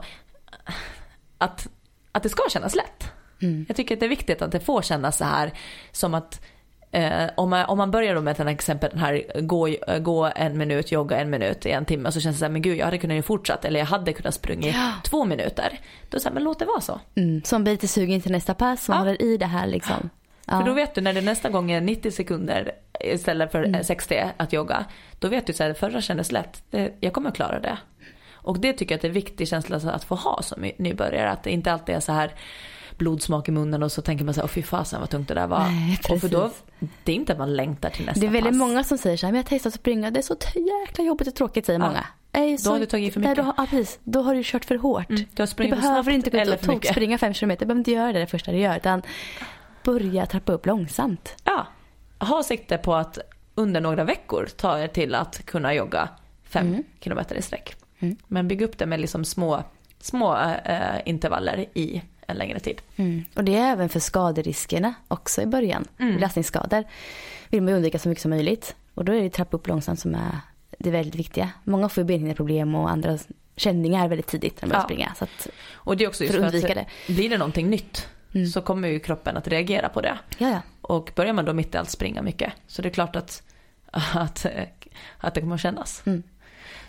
[1.38, 1.68] att,
[2.12, 3.12] att det ska kännas lätt.
[3.42, 3.66] Mm.
[3.68, 5.52] Jag tycker att det är viktigt att det får kännas så här
[5.92, 6.42] som att
[6.92, 9.70] eh, om, man, om man börjar då med till exempel den här gå,
[10.00, 12.62] gå en minut, jogga en minut i en timme så känns det så här, men
[12.62, 14.92] gud jag hade kunnat ju fortsatt eller jag hade kunnat sprungit Ja.
[15.04, 15.80] två minuter.
[16.10, 17.00] Då här, men låt det vara så.
[17.16, 17.42] Mm.
[17.44, 18.88] Så man blir lite sugen till nästa pass.
[18.88, 19.00] Man Ja.
[19.02, 20.10] håller i det här liksom.
[20.52, 20.60] Ja.
[20.60, 23.76] För då vet du när det nästa gång är 90 sekunder istället för Mm.
[23.76, 24.86] eh, 60 att jogga.
[25.20, 26.64] Då vet du så här, förra kändes lätt.
[26.70, 27.78] Det, jag kommer att klara det.
[28.34, 30.72] Och det tycker jag att det är en viktig känsla att få ha som ny-
[30.78, 31.32] nybörjare.
[31.32, 32.32] Att det inte alltid är så här
[32.98, 35.34] blodsmak i munnen och så tänker man så här, åh fy fasen vad tungt det
[35.34, 35.60] där var.
[35.64, 36.52] Nej, och för då,
[37.04, 38.58] det är inte att man längtar till nästa Det är väldigt pass.
[38.60, 40.36] många som säger så här, men jag har testat att springa, det är så
[40.86, 41.86] jäkla jobbigt och tråkigt säger Ja.
[41.88, 42.06] många.
[42.32, 43.44] Nej, så, har du tagit i för Nej, mycket.
[43.46, 44.00] då, har- ja, precis.
[44.04, 45.10] Då har du kört för hårt.
[45.10, 46.92] Mm, du Du behöver inte gå ut och mycket.
[46.92, 47.60] springa fem kilometer.
[47.60, 48.78] Du behöver inte göra det det första du gör.
[48.78, 49.02] Utan
[49.84, 51.36] börja trappa upp långsamt.
[51.44, 51.68] Ja,
[52.20, 53.18] ha sikte på att
[53.56, 56.10] under några veckor ta er till att kunna jogga
[56.44, 56.84] fem Mm.
[57.00, 57.76] kilometer i sträck.
[58.00, 58.16] Mm.
[58.28, 59.64] Men bygg upp det med liksom små,
[60.00, 62.82] små eh, intervaller i en längre tid.
[62.96, 63.26] Mm.
[63.36, 65.86] Och det är även för skaderiskerna också i början.
[66.00, 66.16] Mm.
[66.16, 66.84] Belastningsskador
[67.50, 68.76] vill man undvika så mycket som möjligt.
[68.94, 70.38] Och då är det trappa upp långsamt som är
[70.80, 71.50] det väldigt viktiga.
[71.64, 73.18] Många får ju benhinneproblem och andra
[73.56, 74.86] känningar väldigt tidigt när de börjar Ja.
[74.86, 75.14] springa.
[75.18, 78.08] Så att, Och det är också just För för att undvika blir det någonting nytt
[78.34, 78.48] Mm.
[78.48, 80.18] så kommer ju kroppen att reagera på det.
[80.38, 80.62] ja, ja.
[80.82, 83.44] Och börjar man då mitt i allt springa mycket så det är klart att,
[83.92, 84.46] att,
[85.18, 86.04] att det kommer att kännas.
[86.06, 86.24] Mm.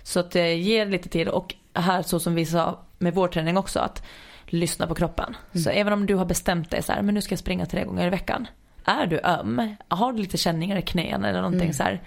[0.02, 3.78] Så att ge lite tid och här så som vi sa med vår träning också
[3.80, 4.02] att
[4.46, 5.36] lyssna på kroppen.
[5.52, 5.64] Mm.
[5.64, 7.84] Så även om du har bestämt dig så här, men nu ska jag springa tre
[7.84, 8.46] gånger i veckan.
[8.84, 11.72] Är du öm, har du lite känningar i knän eller någonting Mm.
[11.72, 12.00] så här.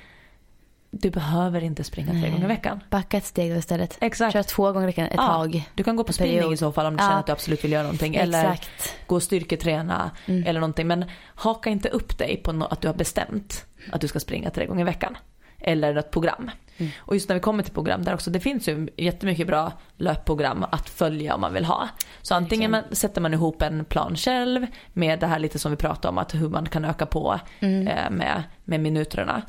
[0.95, 2.31] Du behöver inte springa tre Nej.
[2.31, 2.83] gånger i veckan.
[2.89, 3.97] Backa ett steg då istället.
[4.01, 4.33] Exakt.
[4.33, 5.69] Kör två gånger i veckan ett Ja, tag.
[5.75, 6.53] Du kan gå på spinning period.
[6.53, 7.07] i så fall om du Ja.
[7.07, 8.15] känner att du absolut vill göra någonting.
[8.15, 8.95] Eller Exakt.
[9.07, 10.87] gå och styrketräna eller någonting.
[10.87, 14.49] Men haka inte upp dig på no- att du har bestämt att du ska springa
[14.49, 15.17] tre gånger i veckan.
[15.65, 16.51] eller ett program.
[16.97, 20.65] Och just när vi kommer till program där också, det finns ju jättemycket bra löpprogram
[20.71, 21.89] att följa om man vill ha.
[22.21, 25.77] Så antingen man, sätter man ihop en plan själv med det här lite som vi
[25.77, 27.67] pratade om, att hur man kan öka på eh,
[28.11, 29.41] med, med minuterna.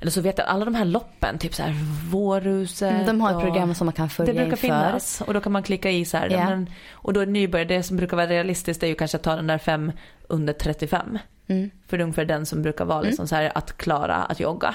[0.00, 1.74] Eller så vet jag alla de här loppen, typ så här
[2.10, 2.92] Vårhuset.
[2.92, 4.60] Mm, De har ett och- program som man kan följa det brukar inför.
[4.66, 6.30] finnas och då kan man klicka i så här.
[6.30, 6.44] Ja.
[6.44, 9.36] Men, och då är nybörjare, det som brukar vara realistiskt är ju kanske att ta
[9.36, 9.92] den där fem
[10.28, 11.18] under 35.
[11.46, 11.70] Mm.
[11.88, 14.74] För det är ungefär den som brukar vara liksom så här att klara att jogga.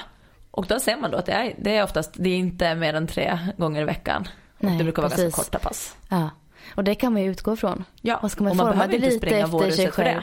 [0.50, 2.94] Och då ser man då att det är, det är oftast, det är inte mer
[2.94, 4.28] än tre gånger i veckan.
[4.58, 5.24] Och Nej, det brukar vara precis.
[5.24, 5.96] ganska korta pass.
[6.08, 6.30] Ja.
[6.74, 7.84] Och det kan man ju utgå från.
[8.00, 10.22] Ja, Och ska man och man behöver inte springa Vårhuset för det.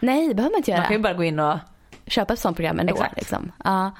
[0.00, 0.80] Nej, det behöver man inte göra.
[0.80, 1.58] Man kan ju bara gå in och,
[2.12, 2.94] Köpa ett sånt program ändå.
[2.94, 3.16] Exakt.
[3.16, 3.52] Liksom.
[3.64, 3.90] Ja.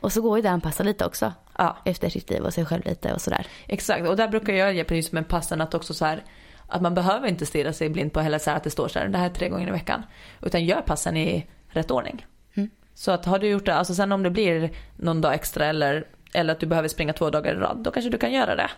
[0.00, 1.32] Och så går ju det att anpassa lite också.
[1.58, 3.46] ja Efter sitt liv och sig själv lite och sådär.
[3.66, 4.08] exakt.
[4.08, 6.24] Och där brukar jag ge precis med passen att också så här
[6.68, 8.98] att man behöver inte stirra sig blind på heller så här att det står så
[8.98, 10.02] här, det här är tre gånger i veckan.
[10.42, 12.26] Utan gör passen i rätt ordning.
[12.54, 12.70] Mm.
[12.94, 16.04] Så att har du gjort det, alltså sen om det blir någon dag extra eller,
[16.32, 18.70] eller att du behöver springa två dagar i rad, då kanske du kan göra det.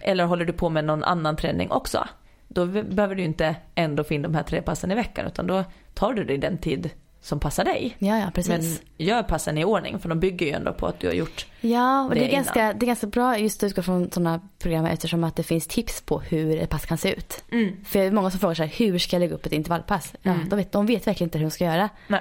[0.00, 2.08] Eller håller du på med någon annan träning också,
[2.48, 5.46] då be- behöver du inte ändå få in de här tre passen i veckan, utan
[5.46, 6.90] då tar du dig den tid
[7.20, 7.96] som passar dig.
[7.98, 8.80] Ja, ja precis.
[8.96, 11.46] Men gör passen i ordning, för de bygger ju ändå på att du har gjort
[11.60, 14.40] Ja, och det, det är ganska, det är ganska bra just att utgå från sådana
[14.58, 17.44] program eftersom att det finns tips på hur ett pass kan se ut.
[17.52, 17.84] Mm.
[17.84, 20.14] För det är många som frågar här, hur ska jag lägga upp ett intervallpass?
[20.22, 21.88] Ja, de, vet, de vet verkligen inte hur de ska göra.
[22.06, 22.20] Nej.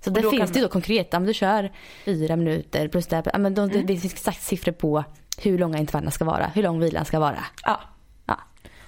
[0.00, 1.72] Så Och där finns det ju då konkret, om du kör
[2.04, 3.86] fyra minuter plus det, ja, men de, Mm.
[3.86, 5.04] det finns exakt siffror på
[5.42, 7.44] hur långa intervallerna ska vara, hur lång vilan ska vara.
[7.64, 7.80] Ja.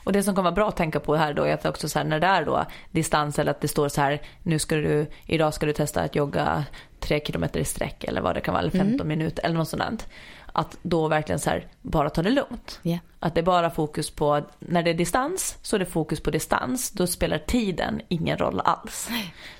[0.04, 1.98] Och det som kan vara bra att tänka på här då är att också så
[1.98, 5.06] här när det är då distans eller att det står så här nu ska du,
[5.26, 6.64] idag ska du testa att jogga
[7.00, 10.08] tre kilometer i sträck eller vad det kan vara, eller 15 minuter eller något sådant.
[10.52, 12.78] Att då verkligen så här bara ta det lugnt.
[12.82, 12.98] Ja.
[13.18, 16.30] Att det är bara fokus på, när det är distans så är det fokus på
[16.30, 16.90] distans.
[16.90, 19.08] Då spelar tiden ingen roll alls.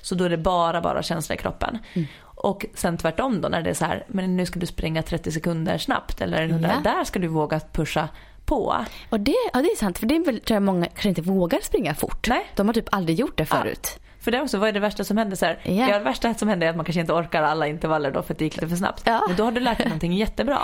[0.01, 1.77] Så då är det bara, bara känsla i kroppen.
[1.93, 2.07] Mm.
[2.21, 5.31] Och sen tvärtom då när det är så här, men nu ska du springa 30
[5.31, 8.09] sekunder snabbt eller där, där ska du våga pusha
[8.45, 8.85] på.
[9.09, 11.21] Och det, ja, det är sant, för det är väl tror jag många kanske inte
[11.21, 12.27] vågar springa fort.
[12.27, 12.45] Nej.
[12.55, 13.99] De har typ aldrig gjort det förut.
[14.21, 15.35] För det också, vad är det värsta som händer?
[15.35, 15.87] Så här, ja.
[15.87, 18.37] det värsta som händer är att man kanske inte orkar alla intervaller då för att
[18.37, 19.01] det gick lite för snabbt.
[19.05, 19.23] Ja.
[19.27, 20.59] Men då har du lärt dig någonting jättebra.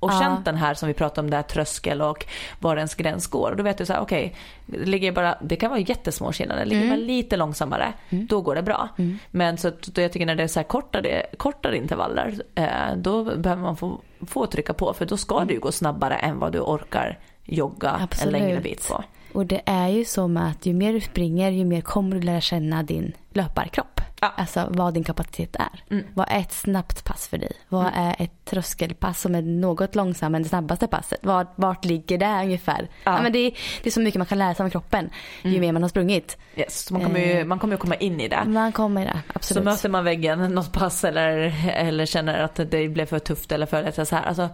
[0.00, 0.20] Och Ja.
[0.20, 2.26] känt den här som vi pratade om, där tröskel och
[2.60, 3.50] var ens gräns går.
[3.50, 4.36] Och då vet du så här, okej,
[4.66, 6.64] det ligger bara, det kan vara jättesmå skillnader.
[6.64, 8.88] Ligger man lite långsammare, då går det bra.
[9.30, 13.24] Men så då jag tycker när det är så här kortare, kortare intervaller, eh, då
[13.24, 14.92] behöver man få, få trycka på.
[14.92, 18.34] För då ska det ju gå snabbare än vad du orkar jogga Absolut.
[18.34, 19.04] en längre bit på.
[19.34, 22.40] Och det är ju som att ju mer du springer ju mer kommer du lära
[22.40, 24.00] känna din löparkropp.
[24.20, 24.32] Ja.
[24.36, 25.84] Alltså vad din kapacitet är.
[25.90, 26.04] Mm.
[26.14, 27.52] Vad är ett snabbt pass för dig?
[27.68, 31.18] Vad är ett tröskelpass som är något långsammare än det snabbaste passet?
[31.22, 32.88] Vart, vart ligger det ungefär?
[33.04, 33.22] Ja.
[33.22, 33.50] men det, är,
[33.82, 35.10] det är så mycket man kan lära sig om kroppen
[35.42, 35.60] ju Mm.
[35.60, 36.38] mer man har sprungit.
[36.56, 38.44] Yes, så man kommer ju man kommer ju komma in i det.
[38.46, 39.64] Man kommer det, absolut.
[39.64, 43.66] Så möter man väggen något pass eller, eller känner att det blev för tufft eller
[43.66, 44.22] för lätt så här.
[44.22, 44.48] Alltså,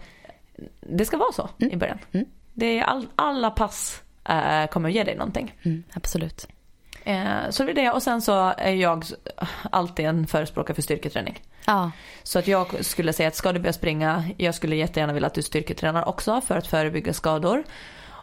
[0.80, 1.98] det ska vara så i början.
[2.12, 2.26] Mm.
[2.54, 5.54] Det är all, alla pass eh, kommer ge dig någonting.
[5.62, 6.48] Mm, absolut.
[7.04, 9.04] Eh, så det är det och sen så är jag
[9.70, 11.42] alltid en förespråkare för styrketräning.
[11.66, 11.90] Ja,
[12.22, 15.34] Så att jag skulle säga att ska du börja springa, jag skulle jättegärna vilja att
[15.34, 17.64] du styrketränar också för att förebygga skador.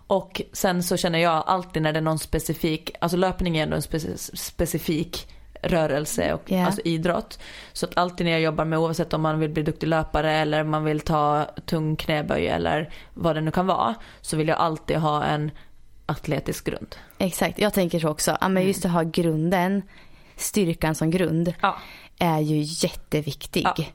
[0.07, 3.75] Och sen så känner jag alltid när det är någon specifik, alltså löpning är ändå
[3.75, 5.27] en speci- specifik
[5.61, 6.65] rörelse och Ja.
[6.65, 7.39] alltså idrott.
[7.73, 10.63] Så att alltid när jag jobbar med oavsett om man vill bli duktig löpare eller
[10.63, 14.97] man vill ta tung knäböj eller vad det nu kan vara så vill jag alltid
[14.97, 15.51] ha en
[16.05, 16.95] atletisk grund.
[17.17, 17.59] exakt.
[17.59, 18.31] Jag tänker så också.
[18.31, 18.67] Ja, men Mm.
[18.67, 19.81] just att ha grunden,
[20.35, 21.75] styrkan som grund, Ja.
[22.19, 23.63] är ju jätteviktig.
[23.77, 23.85] Ja.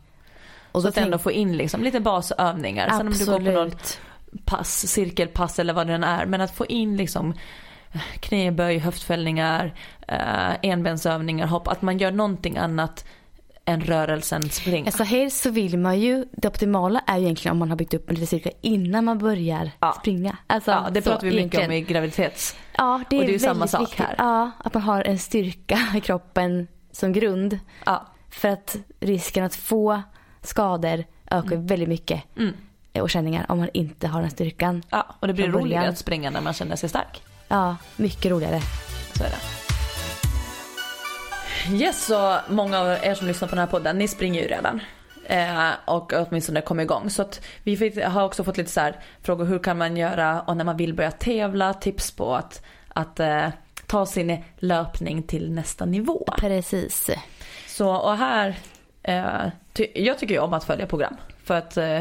[0.72, 2.88] Och Så att ändå få in liksom lite basövningar.
[2.90, 4.00] Sen om du går på Absolut.
[4.44, 6.26] pass, cirkelpass eller vad det än är.
[6.26, 7.34] Men att få in liksom
[8.20, 9.74] knäböj, höftfällningar,
[10.08, 11.68] eh, enbensövningar, hopp.
[11.68, 13.04] Att man gör någonting annat
[13.70, 14.86] än rörelsen springa.
[14.86, 17.94] Alltså helst så vill man ju, det optimala är ju egentligen om man har byggt
[17.94, 19.92] upp en liten styrka innan man börjar Ja.
[20.00, 20.36] springa.
[20.46, 21.72] Alltså, ja, det pratar vi mycket om egentligen.
[21.72, 22.56] i graviditets...
[22.76, 23.98] Ja, det är, och det är ju väldigt samma sak viktigt.
[23.98, 24.14] här.
[24.18, 27.58] Ja, att man har en styrka i kroppen som grund.
[27.86, 28.06] Ja.
[28.30, 30.02] För att risken att få
[30.42, 32.22] skador ökar väldigt mycket.
[32.36, 32.54] Mm.
[32.92, 34.82] Och känningar om man inte har den styrkan.
[34.90, 37.22] ja, och det blir roligare att springa när man känner sig stark.
[37.48, 38.60] Ja, mycket roligare.
[39.14, 39.69] Så är det.
[41.68, 44.80] Yes, så många av er som lyssnar på den här podden, ni springer ju redan.
[45.24, 47.10] Eh, och åtminstone kom igång.
[47.10, 50.40] Så att vi fick, har också fått lite så här frågor, hur kan man göra
[50.40, 53.48] och när man vill börja tävla, tips på att, att eh,
[53.86, 56.24] ta sin löpning till nästa nivå.
[56.38, 57.10] Precis.
[57.66, 58.58] Så och här,
[59.02, 61.16] eh, ty, jag tycker ju om att följa program.
[61.44, 62.00] För att eh,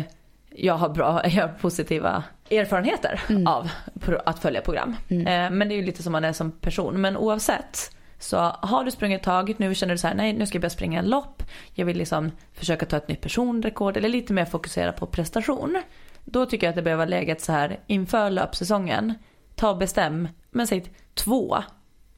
[0.50, 4.96] jag har bra, jag har positiva erfarenheter av pro, att följa program.
[5.10, 7.02] Eh, men det är ju lite som man är som person.
[7.02, 10.46] Men oavsett Så har du sprungit ett tag, nu känner du så här, nej nu
[10.46, 11.44] ska jag börja springa en lopp.
[11.74, 15.82] Jag vill liksom försöka ta ett nytt personrekord eller lite mer fokusera på prestation.
[16.26, 19.14] Då tycker jag att det behöver vara läget så här inför löpsäsongen.
[19.56, 21.58] Ta och bestäm, men säg två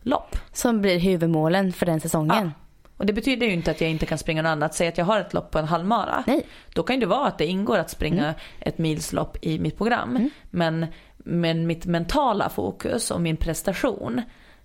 [0.02, 0.38] lopp.
[0.54, 2.46] Som blir huvudmålen för den säsongen.
[2.46, 2.52] Ja.
[2.98, 4.74] Och det betyder ju inte att jag inte kan springa något annat.
[4.76, 6.24] Säg att jag har ett lopp på en halvmara.
[6.28, 6.46] Nej.
[6.74, 8.36] Då kan det vara att det ingår att springa Mm.
[8.60, 10.30] ett milslopp i mitt program.
[10.50, 10.86] Men,
[11.18, 14.22] men mitt mentala fokus och min prestation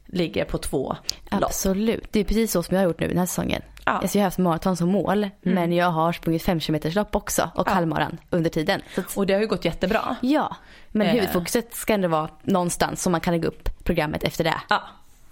[0.07, 0.97] ligger på två
[1.31, 1.43] lopp.
[1.45, 2.09] Absolut.
[2.13, 3.63] Det är precis så som jag har gjort nu den här säsongen.
[3.85, 3.91] Ja.
[3.93, 4.03] Mm.
[4.03, 5.29] Alltså jag har haft maraton som mål.
[5.43, 7.51] Men jag har sprungit 5 km lopp också.
[7.55, 7.73] Och Ja.
[7.73, 8.83] halvmaran under tiden.
[8.97, 10.17] Att, Och det har ju gått jättebra.
[10.21, 10.57] ja.
[10.89, 11.13] Men Eh.
[11.13, 14.55] huvudfokuset ska ändå vara någonstans så man kan lägga upp programmet efter det.
[14.69, 14.83] Ja.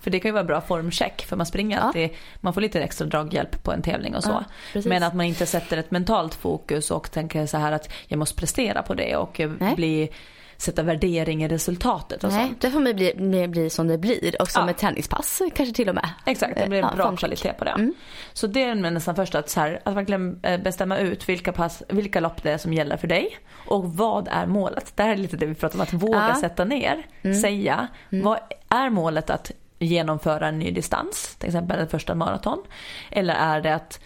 [0.01, 1.83] För det kan ju vara bra formcheck för man springer Ja.
[1.83, 2.11] alltid,
[2.41, 4.45] man får lite extra draghjälp på en tävling och så.
[4.75, 4.81] Ja.
[4.85, 8.37] Men att man inte sätter ett mentalt fokus och tänker så här att jag måste
[8.41, 9.75] prestera på det och eh, Nej.
[9.75, 10.11] bli,
[10.57, 12.61] sätta värdering i resultatet och Nej, sånt.
[12.61, 14.42] det får bli, bli, bli som det blir.
[14.42, 14.70] Och som Ja.
[14.70, 16.09] ett träningspass kanske till och med.
[16.26, 17.70] Exakt, det blir Ja, bra kvalitet på det.
[17.70, 17.94] Mm.
[18.32, 21.82] Så det är nästan först att, så här, att verkligen eh, bestämma ut vilka, pass,
[21.88, 23.38] vilka lopp det är som gäller för dig
[23.68, 24.92] och vad är målet.
[24.96, 26.40] Det här är lite det vi pratar om, att våga Ja.
[26.40, 27.07] sätta ner,
[27.42, 28.38] säga vad
[28.68, 32.62] är målet att genomföra en ny distans, till exempel ett första maraton.
[33.11, 34.01] Eller är det att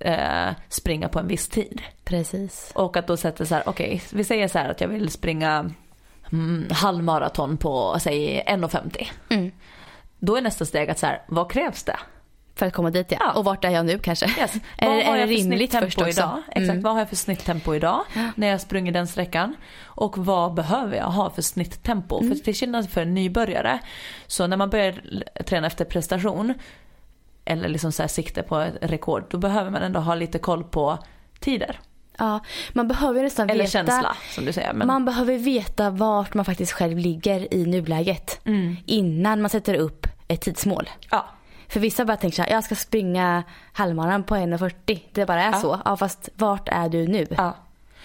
[0.00, 1.82] eh, springa på en viss tid.
[2.04, 2.70] Precis.
[2.74, 5.70] Och att då sätta så här, okej, vi säger så här att jag vill springa
[6.32, 9.08] mm, halvmaraton på, säg 1.50.
[9.28, 9.50] Mm.
[10.18, 11.96] Då är nästa steg att så här, vad krävs det?
[12.58, 13.16] För att komma dit ja.
[13.20, 13.32] Ja.
[13.32, 14.26] Och vart är jag nu kanske?
[14.26, 14.54] Yes.
[14.78, 16.10] Är, Vad har är det för rimligt snitttempo först också?
[16.10, 16.42] Idag?
[16.48, 16.82] Exakt, Mm.
[16.82, 18.04] vad har jag för snitttempo idag
[18.34, 19.54] när jag springer den sträckan?
[19.84, 22.20] Och vad behöver jag ha för snitttempo?
[22.20, 22.36] Mm.
[22.36, 23.78] För till skillnad för en nybörjare,
[24.26, 24.94] så när man börjar
[25.46, 26.54] träna efter prestation
[27.44, 30.64] eller liksom så här sikte på ett rekord, då behöver man ändå ha lite koll
[30.64, 30.98] på
[31.40, 31.80] tider.
[32.18, 32.40] Ja,
[32.72, 33.70] man behöver nästan Eller veta.
[33.70, 34.72] känsla som du säger.
[34.72, 38.40] Men, Man behöver veta vart man faktiskt själv ligger i nuläget.
[38.44, 38.76] Mm.
[38.86, 40.88] Innan man sätter upp ett tidsmål.
[41.10, 41.28] ja,
[41.68, 43.42] För vissa bara tänker så här, jag ska springa
[43.72, 45.00] halvmaran på 1.40.
[45.12, 45.58] Det bara är Ja.
[45.60, 45.80] så.
[45.84, 47.26] Ja fast vart är du nu?
[47.36, 47.54] ja.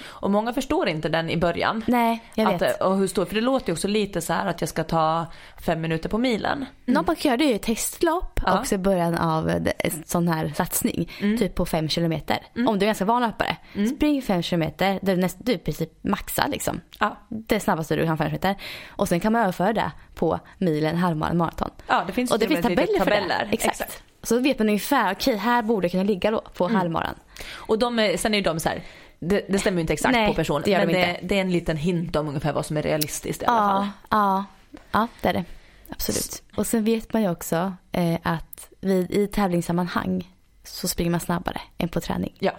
[0.05, 1.83] Och många förstår inte den i början.
[1.87, 2.81] Nej, jag Att, vet.
[2.81, 5.25] och hur stor, för det låter ju också lite så att jag ska ta
[5.65, 6.65] fem minuter på milen.
[6.85, 8.59] Göra det är ju testlopp Ja.
[8.59, 11.09] också i början av en sån här satsning.
[11.19, 12.37] Typ på 5 kilometer.
[12.67, 13.57] Om du är ganska van löpare.
[13.95, 16.81] Spring 5 kilometer du, näst, du i princip maxar liksom.
[16.99, 17.17] Ja.
[17.29, 18.55] Det snabbaste du kan 5 kilometer.
[18.89, 21.69] Och sen kan man överföra det på milen, halvmaran, maraton.
[21.87, 23.47] Ja, det finns Och det finns tabeller för det.
[23.51, 24.03] Exakt.
[24.23, 26.75] Så vet man ungefär, okej här borde jag kunna ligga då på Mm.
[26.75, 27.15] halvmaran.
[27.53, 28.83] Och de sen är ju de så här,
[29.29, 30.61] det, det stämmer ju inte exakt Nej, på personen.
[30.65, 32.81] det gör men de det, det är en liten hint om ungefär vad som är
[32.81, 33.87] realistiskt i alla fall.
[34.09, 34.45] Ja, ja,
[34.91, 35.43] ja det är det.
[35.89, 36.43] Absolut.
[36.55, 40.31] Och sen vet man ju också eh, att vid, i tävlingssammanhang
[40.63, 42.35] så springer man snabbare än på träning.
[42.39, 42.51] Ja.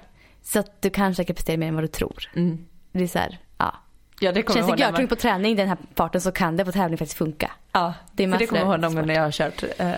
[0.43, 2.31] Så att du kan säkert prestera mer än vad du tror.
[2.37, 2.67] Mm.
[2.93, 3.75] Det är så här, ja.
[4.21, 6.65] Ja, det kommer Känns det görtungt man- på träning den här farten så kan det
[6.65, 7.51] på tävling faktiskt funka.
[7.73, 9.93] Ja, Det är för det kommer jag ihåg någon gång när jag har kört eh,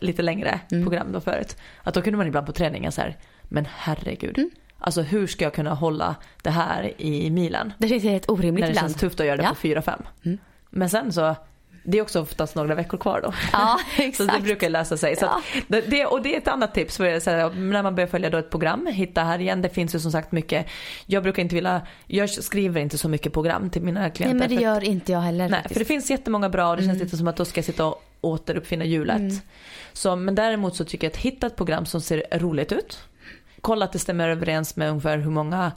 [0.00, 0.84] lite längre Mm.
[0.84, 1.56] program då förut.
[1.82, 4.38] Att då kunde man ibland på träningen så här, men herregud.
[4.38, 4.50] Mm.
[4.78, 7.72] Alltså hur ska jag kunna hålla det här i milen?
[7.78, 8.88] Det känns helt orimligt När det ibland.
[8.90, 9.48] känns tufft att göra det Ja.
[9.48, 10.02] på 4-5.
[10.24, 10.38] Mm.
[10.70, 11.34] Men sen så,
[11.84, 13.32] det är också oftast några veckor kvar då.
[13.52, 14.32] Ja, Så exakt.
[14.36, 15.16] det brukar lösa sig.
[15.16, 15.42] Så Ja.
[15.68, 16.96] det, och det är ett annat tips.
[16.96, 19.62] För säger, när man börjar följa då ett program, hitta här igen.
[19.62, 20.66] Det finns ju som sagt mycket.
[21.06, 24.38] Jag brukar inte vilja, jag skriver inte så mycket program till mina Nej klienter.
[24.48, 25.72] men det gör inte jag heller Nej, faktiskt.
[25.74, 27.04] för det finns jättemånga bra och det känns Mm.
[27.04, 29.32] lite som att då ska jag sitta och återuppfinna hjulet.
[29.92, 32.98] Så, men däremot så tycker jag att hitta ett program som ser roligt ut.
[33.60, 35.72] Kolla att det stämmer överens med ungefär hur många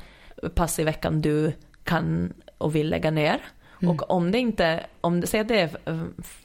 [0.56, 1.54] pass i veckan du
[1.84, 3.40] kan och vill lägga ner.
[3.82, 3.96] Mm.
[3.96, 5.70] Och om det inte, om säg att det är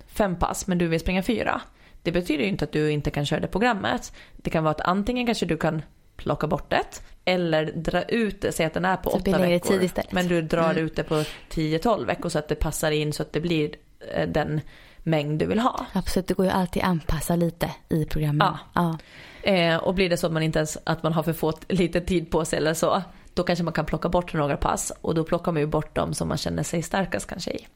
[0.07, 1.61] fem pass men du vill springa fyra.
[2.03, 4.13] Det betyder ju inte att du inte kan köra det programmet.
[4.37, 5.83] Det kan vara att antingen kanske du kan
[6.17, 10.03] plocka bort det eller dra ut det, säg att den är på Så åtta veckor.
[10.11, 10.85] Men du drar Mm.
[10.85, 13.75] ut det på 10-12 veckor så att det passar in så att det blir
[14.15, 14.61] eh, den
[14.99, 15.87] mängd du vill ha.
[15.93, 18.47] Absolut, det går ju alltid att anpassa lite i programmen.
[18.47, 18.59] Ja.
[18.75, 18.99] ja.
[19.47, 22.01] Eh, och blir det så att man inte ens, att man har för få lite
[22.01, 23.03] tid på sig eller så,
[23.35, 26.15] då kanske man kan plocka bort några pass och då plockar man ju bort dem
[26.15, 27.67] som man känner sig starkast kanske i.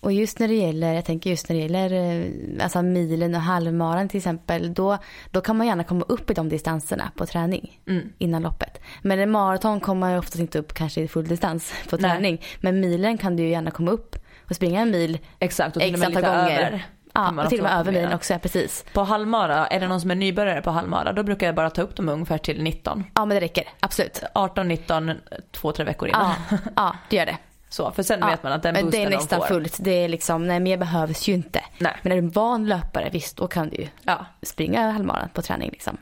[0.00, 3.40] Och just när det gäller, jag tänker just när det gäller eh, alltså milen och
[3.40, 4.98] halvmaran till exempel, då,
[5.30, 8.08] då kan man gärna komma upp i de distanserna på träning Mm.
[8.18, 8.80] innan loppet.
[9.02, 12.10] Men en maraton kommer man ju oftast inte upp kanske i full distans på Nej.
[12.10, 12.42] träning.
[12.60, 14.16] Men milen kan du ju gärna komma upp
[14.48, 16.66] och springa en mil Exakt, och till x med antal gånger.
[16.66, 16.86] över.
[17.12, 18.84] Ja, och till och med över milen också, ja, precis.
[18.92, 21.82] På halvmara, är det någon som är nybörjare på halvmara, då brukar jag bara ta
[21.82, 23.04] upp dem ungefär till 19.
[23.14, 24.22] Ja men det räcker, absolut.
[24.34, 25.12] 18, 19,
[25.52, 26.32] två, tre veckor innan.
[26.50, 27.36] Ja, ja det gör det.
[27.68, 29.46] Så, för sen Ja, vet man att den boosten det är de nästan får.
[29.46, 29.76] fullt.
[29.80, 31.60] Det är liksom, nej mer behövs ju inte.
[31.78, 31.96] Nej.
[32.02, 34.26] Men är du en van löpare, visst då kan du ju Ja.
[34.42, 35.96] springa halvmaran på träning liksom.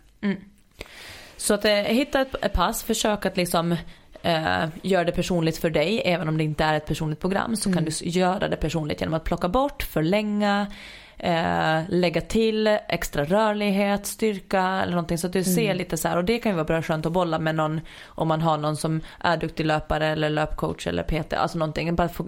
[1.37, 3.73] Så att eh, hitta ett, pass, försök att liksom
[4.23, 6.03] eh, göra det personligt för dig.
[6.05, 9.15] Även om det inte är ett personligt program så kan du göra det personligt genom
[9.15, 10.67] att plocka bort, förlänga,
[11.23, 16.17] eh, lägga till extra rörlighet, styrka eller någonting så att du ser lite så här
[16.17, 18.77] och det kan ju vara bra skönt att bolla med någon om man har någon
[18.77, 21.97] som är duktig löpare eller löpcoach eller PT, alltså någonting.
[21.97, 22.25] Bara få,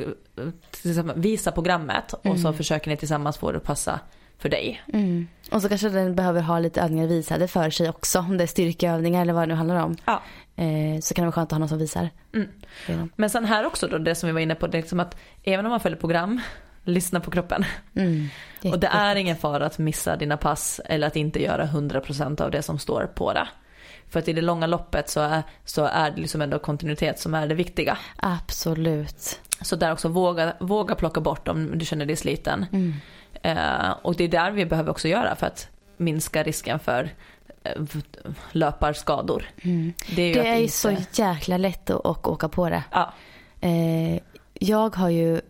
[0.71, 4.01] till exempel, visa programmet och så försöker ni tillsammans få det att passa
[4.39, 4.83] för dig.
[4.93, 5.29] Mm.
[5.53, 8.19] Och så kanske den behöver ha lite övningar visade för sig också.
[8.19, 9.97] Om det är styrkeövningar eller vad det nu handlar om.
[10.05, 10.23] Ja.
[10.57, 12.11] Eh, så kan det vara skönt att ha någon som visar.
[12.35, 13.11] Mm.
[13.17, 15.17] Men sen här också då, det som vi var inne på, det är liksom att
[15.43, 16.41] även om man följer program,
[16.85, 17.65] lyssna på kroppen.
[17.97, 18.29] Mm.
[18.73, 22.51] Och det är ingen fara att missa dina pass eller att inte göra 100% av
[22.51, 23.49] det som står på det.
[24.09, 27.35] För att i det långa loppet så är, så är det liksom ändå kontinuitet som
[27.35, 27.99] är det viktiga.
[28.17, 29.41] Absolut.
[29.61, 32.67] Så där också våga, våga plocka bort om du känner dig sliten.
[32.73, 32.95] Mm.
[33.43, 37.11] Eh, och det är där vi behöver också göra för att minska risken för
[37.65, 37.83] eh,
[38.53, 39.45] löparskador.
[39.63, 39.93] Mm.
[40.17, 42.83] Det är ju Det är inte- så jäkla lätt att, att åka på det.
[42.91, 43.13] Ja,
[43.65, 44.19] Eh,
[44.55, 45.41] jag har ju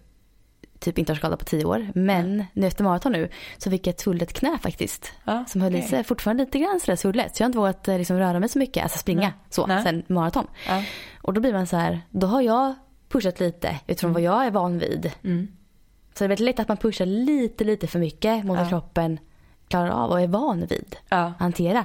[0.82, 1.88] typ inte varit skadad på tio år.
[1.94, 3.28] Men nu efter maraton nu
[3.58, 5.12] så fick jag ett svullet knä faktiskt.
[5.24, 5.88] ja, Som höll i okej.
[5.88, 7.36] sig fortfarande lite grann sådär svullet.
[7.36, 9.32] Så jag har inte vågat eh, liksom, röra mig så mycket, alltså springa Nej.
[9.50, 9.82] så Nej.
[9.82, 10.46] sen maraton.
[10.68, 10.82] Ja.
[11.22, 12.74] Och då blir man så här, då har jag
[13.08, 15.12] pushat lite utifrån vad jag är van vid.
[15.24, 15.48] Mm.
[16.14, 18.60] Så det är väldigt lätt att man pushar lite, lite för mycket mot Ja.
[18.62, 19.18] vad kroppen
[19.68, 21.16] klarar av och är van vid Ja.
[21.16, 21.84] att hantera.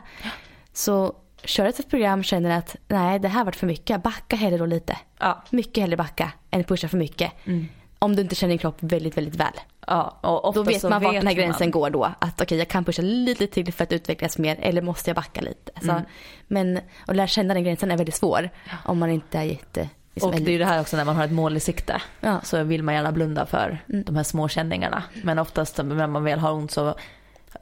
[0.74, 4.66] Så kör ett program känner att nej det här varit för mycket, backa hellre då
[4.66, 4.98] lite.
[5.20, 5.44] Ja.
[5.50, 7.32] Mycket hellre backa än pusha för mycket.
[7.46, 7.68] Mm.
[8.00, 9.54] Om du inte känner din kropp väldigt, väldigt väl.
[9.88, 12.04] Ja, och Då vet man vart den här man- gränsen går då.
[12.20, 15.16] Att okej jag kan pusha lite, lite till för att utvecklas mer eller måste jag
[15.16, 15.72] backa lite.
[15.76, 16.04] Alltså, Mm.
[16.48, 18.50] Men att lära känna den gränsen är väldigt svår
[18.86, 19.90] om man inte är jätte...
[20.14, 22.02] Liksom, Och det är ju det här också när man har ett mål i sikte.
[22.20, 22.42] Ja.
[22.44, 24.04] Så vill man gärna blunda för Mm.
[24.04, 25.04] de här små känningarna.
[25.24, 26.96] Men oftast när man väl har ont så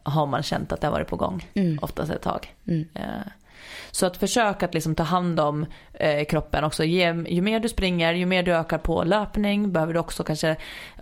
[0.04, 1.48] har man känt att det har varit på gång.
[1.54, 1.80] Mm.
[1.82, 2.54] Oftast ett tag.
[2.68, 2.88] Mm.
[2.94, 3.04] Eh,
[3.96, 6.84] Så att försöka att liksom ta hand om eh, kroppen också.
[6.84, 10.56] Ge, ju mer du springer, ju mer du ökar på löpning behöver du också kanske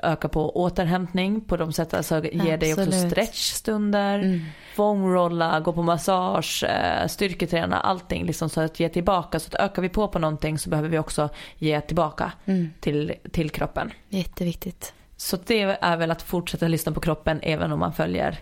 [0.03, 1.93] öka på återhämtning på de sätt.
[1.93, 4.41] Alltså ge dig också stretchstunder, Mm.
[4.75, 9.39] foamrolla, gå på massage, eh, styrketräna, allting liksom så att ge tillbaka.
[9.39, 12.69] Så att ökar vi på på någonting så behöver vi också ge tillbaka Mm.
[12.79, 13.91] till, till kroppen.
[14.09, 14.93] Jätteviktigt.
[15.17, 18.39] Så det är väl att fortsätta lyssna på kroppen även om man följer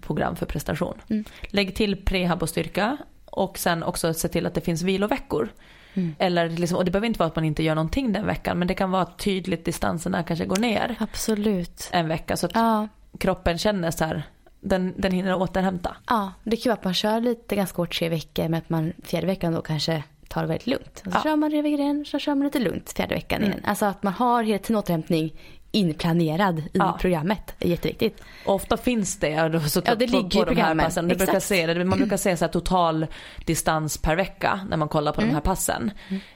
[0.00, 0.94] program för prestation.
[1.10, 1.24] Mm.
[1.50, 2.96] Lägg till prehab och styrka
[3.32, 5.48] och sen också se till att det finns viloveckor.
[5.94, 6.14] Mm.
[6.18, 8.68] Eller liksom, och det behöver inte vara att man inte gör någonting den veckan men
[8.68, 11.88] det kan vara tydligt distanserna kanske går ner Absolut.
[11.92, 12.88] en vecka så att Ja.
[13.18, 14.22] kroppen känner så här,
[14.60, 15.96] den, den hinner återhämta.
[16.08, 18.92] ja, det kan vara att man kör lite ganska hårt tre veckor men att man
[19.04, 21.02] fjärde veckan då kanske tar det väldigt lugnt.
[21.06, 21.22] Och så Ja.
[21.22, 23.50] kör man igen så kör man lite lugnt fjärde veckan Mm.
[23.52, 23.64] igen.
[23.64, 25.34] Alltså att man har hela tiden återhämtning
[25.72, 26.98] inplanerad i Ja.
[27.00, 27.54] programmet.
[27.58, 28.22] är jätteviktigt.
[28.46, 31.08] Och ofta finns det, då, så Ja, det på, ligger på de här passen.
[31.08, 33.06] Du brukar se det, man brukar se så total
[33.46, 35.30] distans per vecka när man kollar på Mm.
[35.30, 35.90] de här passen.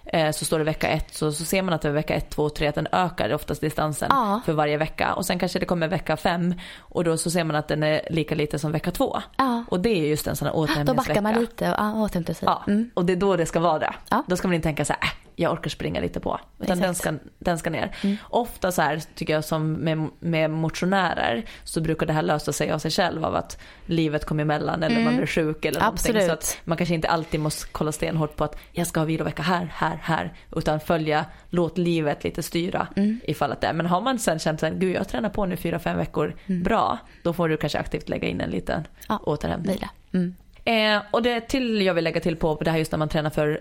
[0.04, 2.30] Eh, så står det vecka ett, så, så ser man att det är vecka ett,
[2.30, 4.40] två, tre, att den ökar oftast distansen Ja.
[4.46, 5.14] för varje vecka.
[5.14, 8.00] Och sen kanske det kommer vecka fem och då så ser man att den är
[8.10, 9.20] lika lite som vecka två.
[9.36, 9.64] Ja.
[9.68, 11.08] Och det är just en sån här Då återhämtningsvecka.
[11.08, 12.46] backar man lite och ja, återhämtar sig.
[12.46, 12.90] Ja, Mm.
[12.94, 13.94] och det är då det ska vara det.
[14.26, 15.08] Då ska man inte tänka så här, äh,
[15.38, 16.40] jag orkar springa lite på.
[16.60, 17.96] Utan den ska, den ska ner.
[18.02, 18.16] Mm.
[18.30, 22.70] Ofta så här tycker jag som med, med motionärer så brukar det här lösa sig
[22.70, 25.04] av sig själv av att livet kommer emellan eller Mm.
[25.04, 26.10] man blir sjuk eller någonting.
[26.10, 26.26] Absolut.
[26.26, 29.42] Så att man kanske inte alltid måste kolla stenhårt på att jag ska ha vilovecka
[29.42, 30.32] här, här, här.
[30.56, 33.20] Utan följa, låt livet lite styra Mm.
[33.24, 33.72] ifall att det är.
[33.72, 36.98] Men har man sen känt att gud jag tränar på nu fyra, fem veckor, bra.
[37.22, 38.88] Då får du kanske aktivt lägga in en liten Mm.
[39.08, 39.78] Ja, återhämtning.
[40.12, 40.34] Mm.
[40.64, 43.30] Eh, och det till jag vill lägga till på det här just när man tränar
[43.30, 43.60] för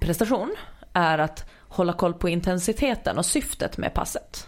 [0.00, 0.54] prestation
[0.96, 4.46] är att hålla koll på intensiteten och syftet med passet.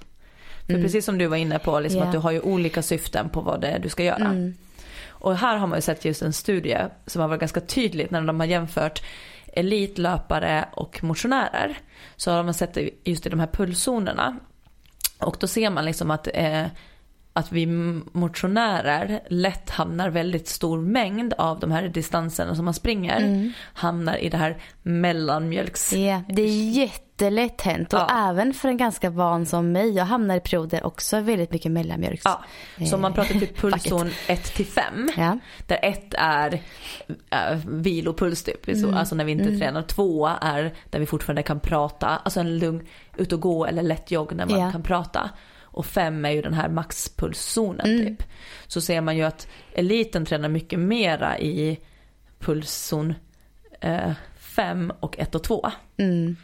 [0.66, 0.82] För Mm.
[0.84, 2.06] precis som du var inne på, liksom Ja.
[2.06, 4.24] att du har ju olika syften på vad det är du ska göra.
[4.26, 4.54] Mm.
[5.08, 8.20] Och här har man ju sett just en studie som har varit ganska tydligt när
[8.22, 9.02] de har jämfört
[9.52, 11.78] elitlöpare och motionärer.
[12.16, 14.36] Så har man sett det just i de här pulszonerna.
[15.18, 16.64] Och då ser man liksom att, eh,
[17.38, 17.66] att vi
[18.12, 23.16] motionärer lätt hamnar väldigt stor mängd av de här distanserna som man springer.
[23.20, 23.52] Mm.
[23.72, 25.92] Hamnar i det här mellanmjölks...
[25.92, 28.28] Ja, det är jättelätt hänt och Ja.
[28.30, 29.90] även för en ganska van som mig.
[29.90, 32.22] Jag hamnar i perioder också väldigt mycket mellanmjölks.
[32.24, 32.44] Ja,
[32.86, 34.38] så om man pratar typ pulszon Facket.
[34.46, 35.08] 1 till 5.
[35.16, 35.38] Ja.
[35.66, 36.60] Där ett är
[37.30, 38.94] äh, vilopuls typ, Mm.
[38.94, 39.82] alltså när vi inte tränar.
[39.82, 42.86] Två är där vi fortfarande kan prata, alltså en lugn
[43.16, 44.72] ut och gå eller lätt jogg när man Ja.
[44.72, 45.30] kan prata.
[45.70, 48.06] Och fem är ju den här maxpulszonen Mm.
[48.06, 48.28] typ.
[48.66, 51.78] Så ser man ju att eliten tränar mycket mera i
[52.38, 53.14] pulszon
[54.38, 55.70] 5 och 1 och 2.
[55.96, 56.36] Mm.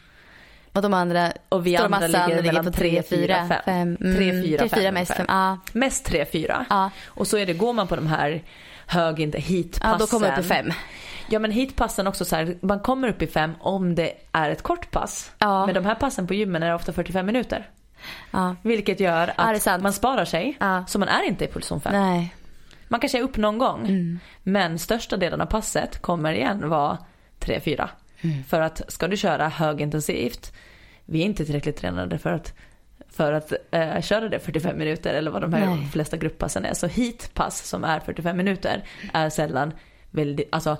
[0.72, 3.59] Och de andra, Och vi andra massan ligger mellan 3, 4, 5.
[3.64, 3.97] 5.
[4.01, 4.16] Mm.
[4.16, 5.14] 3, 4, 3, 4 5 mest.
[5.14, 5.27] 5.
[5.72, 6.66] Mest 3, 4.
[6.70, 6.91] Ja.
[7.07, 8.43] Och så är det, går man på de här
[8.87, 9.91] hög, inte heatpassen.
[9.91, 10.70] ja, då kommer jag upp i 5.
[11.31, 14.62] Ja men heatpassen också så här, man kommer upp i 5 om det är ett
[14.62, 15.33] kort pass.
[15.39, 15.66] Ja.
[15.66, 17.68] Men de här passen på gymmen är ofta 45 minuter.
[18.31, 18.57] Ja.
[18.63, 19.83] Vilket gör Ja, att sant.
[19.83, 20.57] man sparar sig.
[20.61, 20.85] Ja.
[20.87, 21.93] Så man är inte i pulszon 5.
[21.93, 22.35] Nej.
[22.89, 23.81] Man kanske är upp någon gång.
[23.81, 24.19] Mm.
[24.43, 26.99] Men största delen av passet kommer igen vara
[27.41, 27.89] 3-4.
[28.21, 28.45] Mm.
[28.45, 30.53] För att ska du köra högintensivt,
[31.05, 32.55] vi är inte tillräckligt tränade för att,
[33.09, 35.89] för att eh, köra det 45 minuter eller vad de här Nej.
[35.93, 36.75] flesta grupppassen är.
[36.75, 39.73] Så heatpass som är 45 minuter är sällan
[40.11, 40.77] väldigt, alltså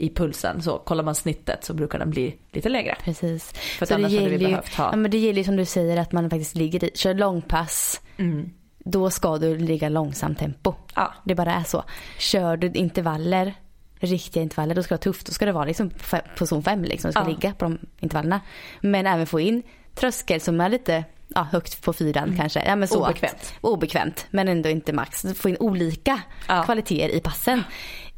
[0.00, 2.96] i pulsen så kollar man snittet så brukar den bli lite lägre.
[3.04, 3.52] Precis.
[3.52, 5.56] För Så det annars hade vi ju, behövt ha- ja, men det gäller ju som
[5.56, 8.00] du säger att man faktiskt ligger i, kör långpass.
[8.16, 8.50] Mm.
[8.78, 10.74] Då ska du ligga långsamt tempo.
[10.94, 11.14] Ja.
[11.24, 11.84] Det bara är så.
[12.18, 13.54] Kör du intervaller,
[14.00, 15.26] riktiga intervaller, då ska det vara tufft.
[15.26, 15.90] Då ska det vara liksom
[16.38, 17.08] på zon 5 liksom.
[17.08, 17.28] Du ska Ja.
[17.28, 18.40] ligga på de intervallerna.
[18.80, 19.62] Men även få in
[19.94, 22.62] tröskel som är lite ja, högt på fyran kanske.
[22.66, 22.94] Ja, men så.
[22.98, 23.10] Mm.
[23.10, 23.54] Obekvämt.
[23.60, 25.24] Obekvämt, men ändå inte max.
[25.36, 26.62] Få in olika Ja.
[26.64, 27.62] kvaliteter i passen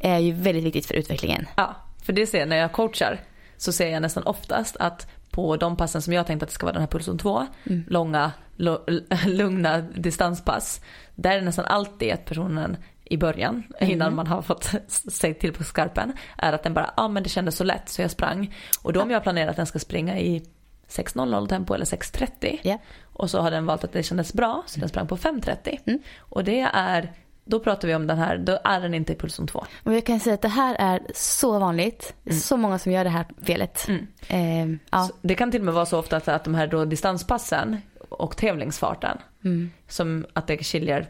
[0.03, 1.47] är ju väldigt viktigt för utvecklingen.
[1.57, 3.21] Ja, för det ser jag när jag coachar
[3.57, 6.67] så ser jag nästan oftast att på de passen som jag tänkt att det ska
[6.67, 7.85] vara den här pulsen 2, Mm.
[7.89, 8.33] långa,
[9.27, 10.81] lugna distanspass,
[11.15, 13.93] där är det nästan alltid att personen i början, Mm.
[13.93, 17.23] innan man har fått sig till på skarpen, är att den bara, ja ah, men
[17.23, 18.55] det kändes så lätt så jag sprang.
[18.83, 20.43] Och då om jag har planerat att den ska springa i
[20.89, 22.79] 6.00 tempo eller 6.30 Ja.
[23.03, 25.79] och så har den valt att det kändes bra så den sprang på 5.30.
[25.87, 25.99] Mm.
[26.19, 27.13] Och det är,
[27.45, 29.65] då pratar vi om den här, då är den inte i pulsen 2.
[29.83, 32.15] Och jag kan säga att det här är så vanligt.
[32.25, 33.89] Är Så många som gör det här felet.
[33.89, 34.07] Mm.
[34.29, 35.09] Eh, ja.
[35.23, 38.37] Det kan till och med vara så ofta att, att de här då distanspassen och
[38.37, 39.71] tävlingsfarten, Mm.
[39.89, 41.07] som att det skiljer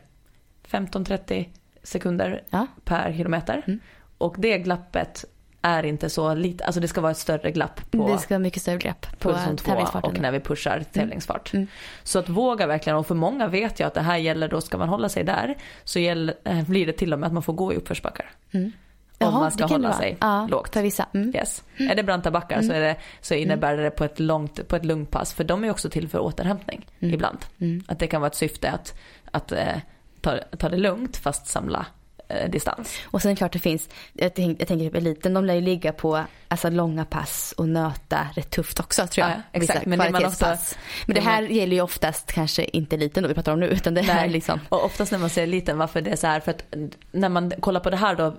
[0.69, 1.49] 15-30
[1.83, 2.67] sekunder Ja.
[2.85, 3.63] per kilometer.
[3.67, 3.81] Mm.
[4.19, 5.25] Och det glappet
[5.63, 8.43] är inte så lite, alltså det ska vara ett större glapp på Det ska vara
[8.43, 10.11] mycket större grepp på pulsen 2 tävlingsfarten.
[10.11, 11.55] och när vi pushar tävlingsfart.
[11.55, 11.67] Mm.
[12.03, 14.79] Så att våga verkligen, och för många vet jag att det här gäller, då ska
[14.79, 17.53] man hålla sig där, så gäller, eh, blir det till och med att man får
[17.53, 18.31] gå i uppförsbackar.
[18.51, 18.73] Mm.
[19.19, 20.75] Om Jaha, man ska hålla sig ja, lågt.
[20.75, 21.07] För vissa.
[21.15, 21.37] Mm.
[21.37, 21.65] Yes.
[21.77, 24.85] Är det branta backar så, är det, så innebär det på ett, långt, på ett
[24.85, 25.35] lugnt pass.
[25.35, 27.39] För de är också till för återhämtning ibland.
[27.61, 27.85] Mm.
[27.89, 28.99] Att det kan vara ett syfte att,
[29.31, 29.77] att eh,
[30.21, 31.87] ta, ta det lugnt fast samla
[32.33, 32.99] eh, distans.
[33.05, 35.93] Och sen klart det finns, jag, tänk, jag tänker typ eliten, de lär ju ligga
[35.93, 39.37] på alltså, långa pass och nöta rätt tufft också tror jag.
[39.37, 39.87] Ja, exakt.
[39.87, 40.79] Men det man kvalitetspass.
[41.07, 43.61] Men det det man- här gäller ju oftast kanske inte eliten då vi pratar om
[43.61, 44.61] nu utan det här är liksom.
[44.69, 46.65] Och oftast när man ser liten, varför det är så här, för att
[47.13, 48.37] när man kollar på det här då,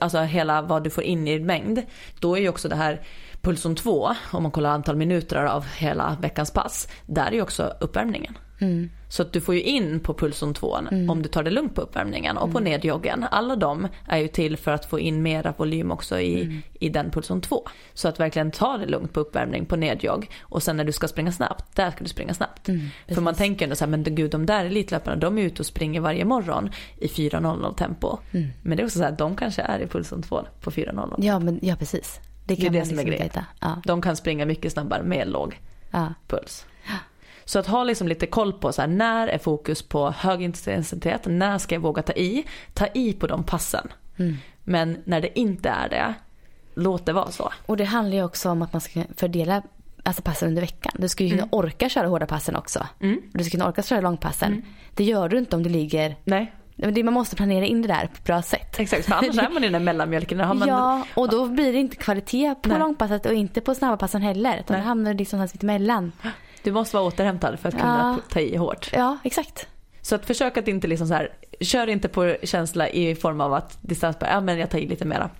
[0.00, 1.82] alltså hela vad du får in i mängd,
[2.20, 3.00] då är ju också det här
[3.40, 7.74] pulson 2, om man kollar antal minuter av hela veckans pass, där är ju också
[7.80, 8.38] uppvärmningen.
[8.60, 8.90] Mm.
[9.14, 11.80] Så att du får ju in på pulson 2 om du tar det lugnt på
[11.80, 12.70] uppvärmningen och på Mm.
[12.70, 13.26] nedjoggen.
[13.30, 16.62] Alla de är ju till för att få in mera volym också i, Mm.
[16.80, 17.62] i den pulson 2.
[17.94, 21.08] Så att verkligen ta det lugnt på uppvärmning på nedjogg och sen när du ska
[21.08, 22.68] springa snabbt, där ska du springa snabbt.
[22.68, 25.62] Mm, för man tänker ändå så här, men gud de där elitlöparna de är ute
[25.62, 28.18] och springer varje morgon i 4.00 tempo.
[28.32, 28.48] Mm.
[28.62, 31.14] Men det är också så här, de kanske är i pulson 2 på 4.00.
[31.18, 32.20] Ja men ja precis.
[32.46, 33.26] Det Det kan är det man som är liksom grejen.
[33.28, 33.44] veta.
[33.60, 33.82] Ja.
[33.84, 35.60] De kan springa mycket snabbare med låg
[35.90, 36.14] Ja.
[36.28, 36.66] puls.
[37.44, 41.20] Så att ha liksom lite koll på så här, när är fokus på hög intensitet,
[41.26, 42.44] när ska jag våga ta i?
[42.74, 43.88] Ta i på de passen.
[44.16, 44.36] Mm.
[44.64, 46.14] Men när det inte är det,
[46.74, 47.52] låt det vara så.
[47.66, 49.62] Och det handlar ju också om att man ska fördela
[50.02, 50.92] alltså passen under veckan.
[50.98, 52.86] Du ska ju kunna orka köra hårda passen också.
[53.00, 53.22] Mm.
[53.32, 54.62] Du ska kunna orka köra långpassen.
[54.94, 56.52] Det gör du inte om du ligger Nej,
[57.04, 58.80] Man måste planera in det där på ett bra sätt.
[58.80, 59.06] exakt.
[59.06, 60.38] För annars är man i den där mellanmjölken.
[60.38, 62.78] Där man, Ja, och då blir det inte kvalitet på Nej.
[62.78, 64.58] långpasset och inte på snabba passen heller.
[64.58, 66.12] Utan då hamnar det liksom någonstans mitt emellan.
[66.64, 68.30] Du måste vara återhämtad för att kunna Ja.
[68.32, 68.90] ta i hårt.
[68.92, 69.66] Ja, exakt.
[70.02, 73.52] Så att försök att inte liksom så här, kör inte på känsla i form av
[73.54, 75.30] att distans, ja men jag tar i lite mera.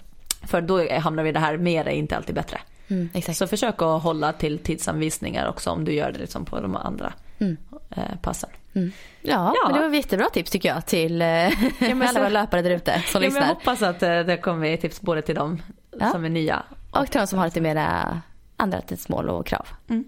[0.42, 2.58] För då hamnar vi i det här, mer är inte alltid bättre.
[2.88, 3.38] Mm, exakt.
[3.38, 7.12] Så försök att hålla till tidsanvisningar också om du gör det liksom på de andra
[7.38, 7.56] Mm.
[7.90, 8.50] eh, passen.
[8.74, 8.92] Mm.
[9.22, 9.72] Ja, Ja.
[9.74, 11.52] det var jättebra tips tycker jag till eh, men
[12.02, 13.46] alla så- våra löpare där ute som Ja, men jag lyssnar.
[13.54, 15.62] hoppas att eh, det kommer tips både till dem
[16.00, 16.10] Ja.
[16.12, 16.62] som är nya.
[16.90, 18.20] Och till de som har lite mera
[18.56, 19.66] andra tidsmål och krav.
[19.88, 20.04] Mm.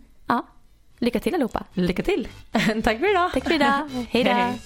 [0.98, 1.64] Lycka till allihopa.
[1.72, 2.28] Lycka till!
[2.84, 3.32] Tack för idag!
[3.32, 3.88] Tack för idag.
[4.10, 4.30] Hej då.
[4.30, 4.58] Hej.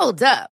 [0.00, 0.53] Hold up.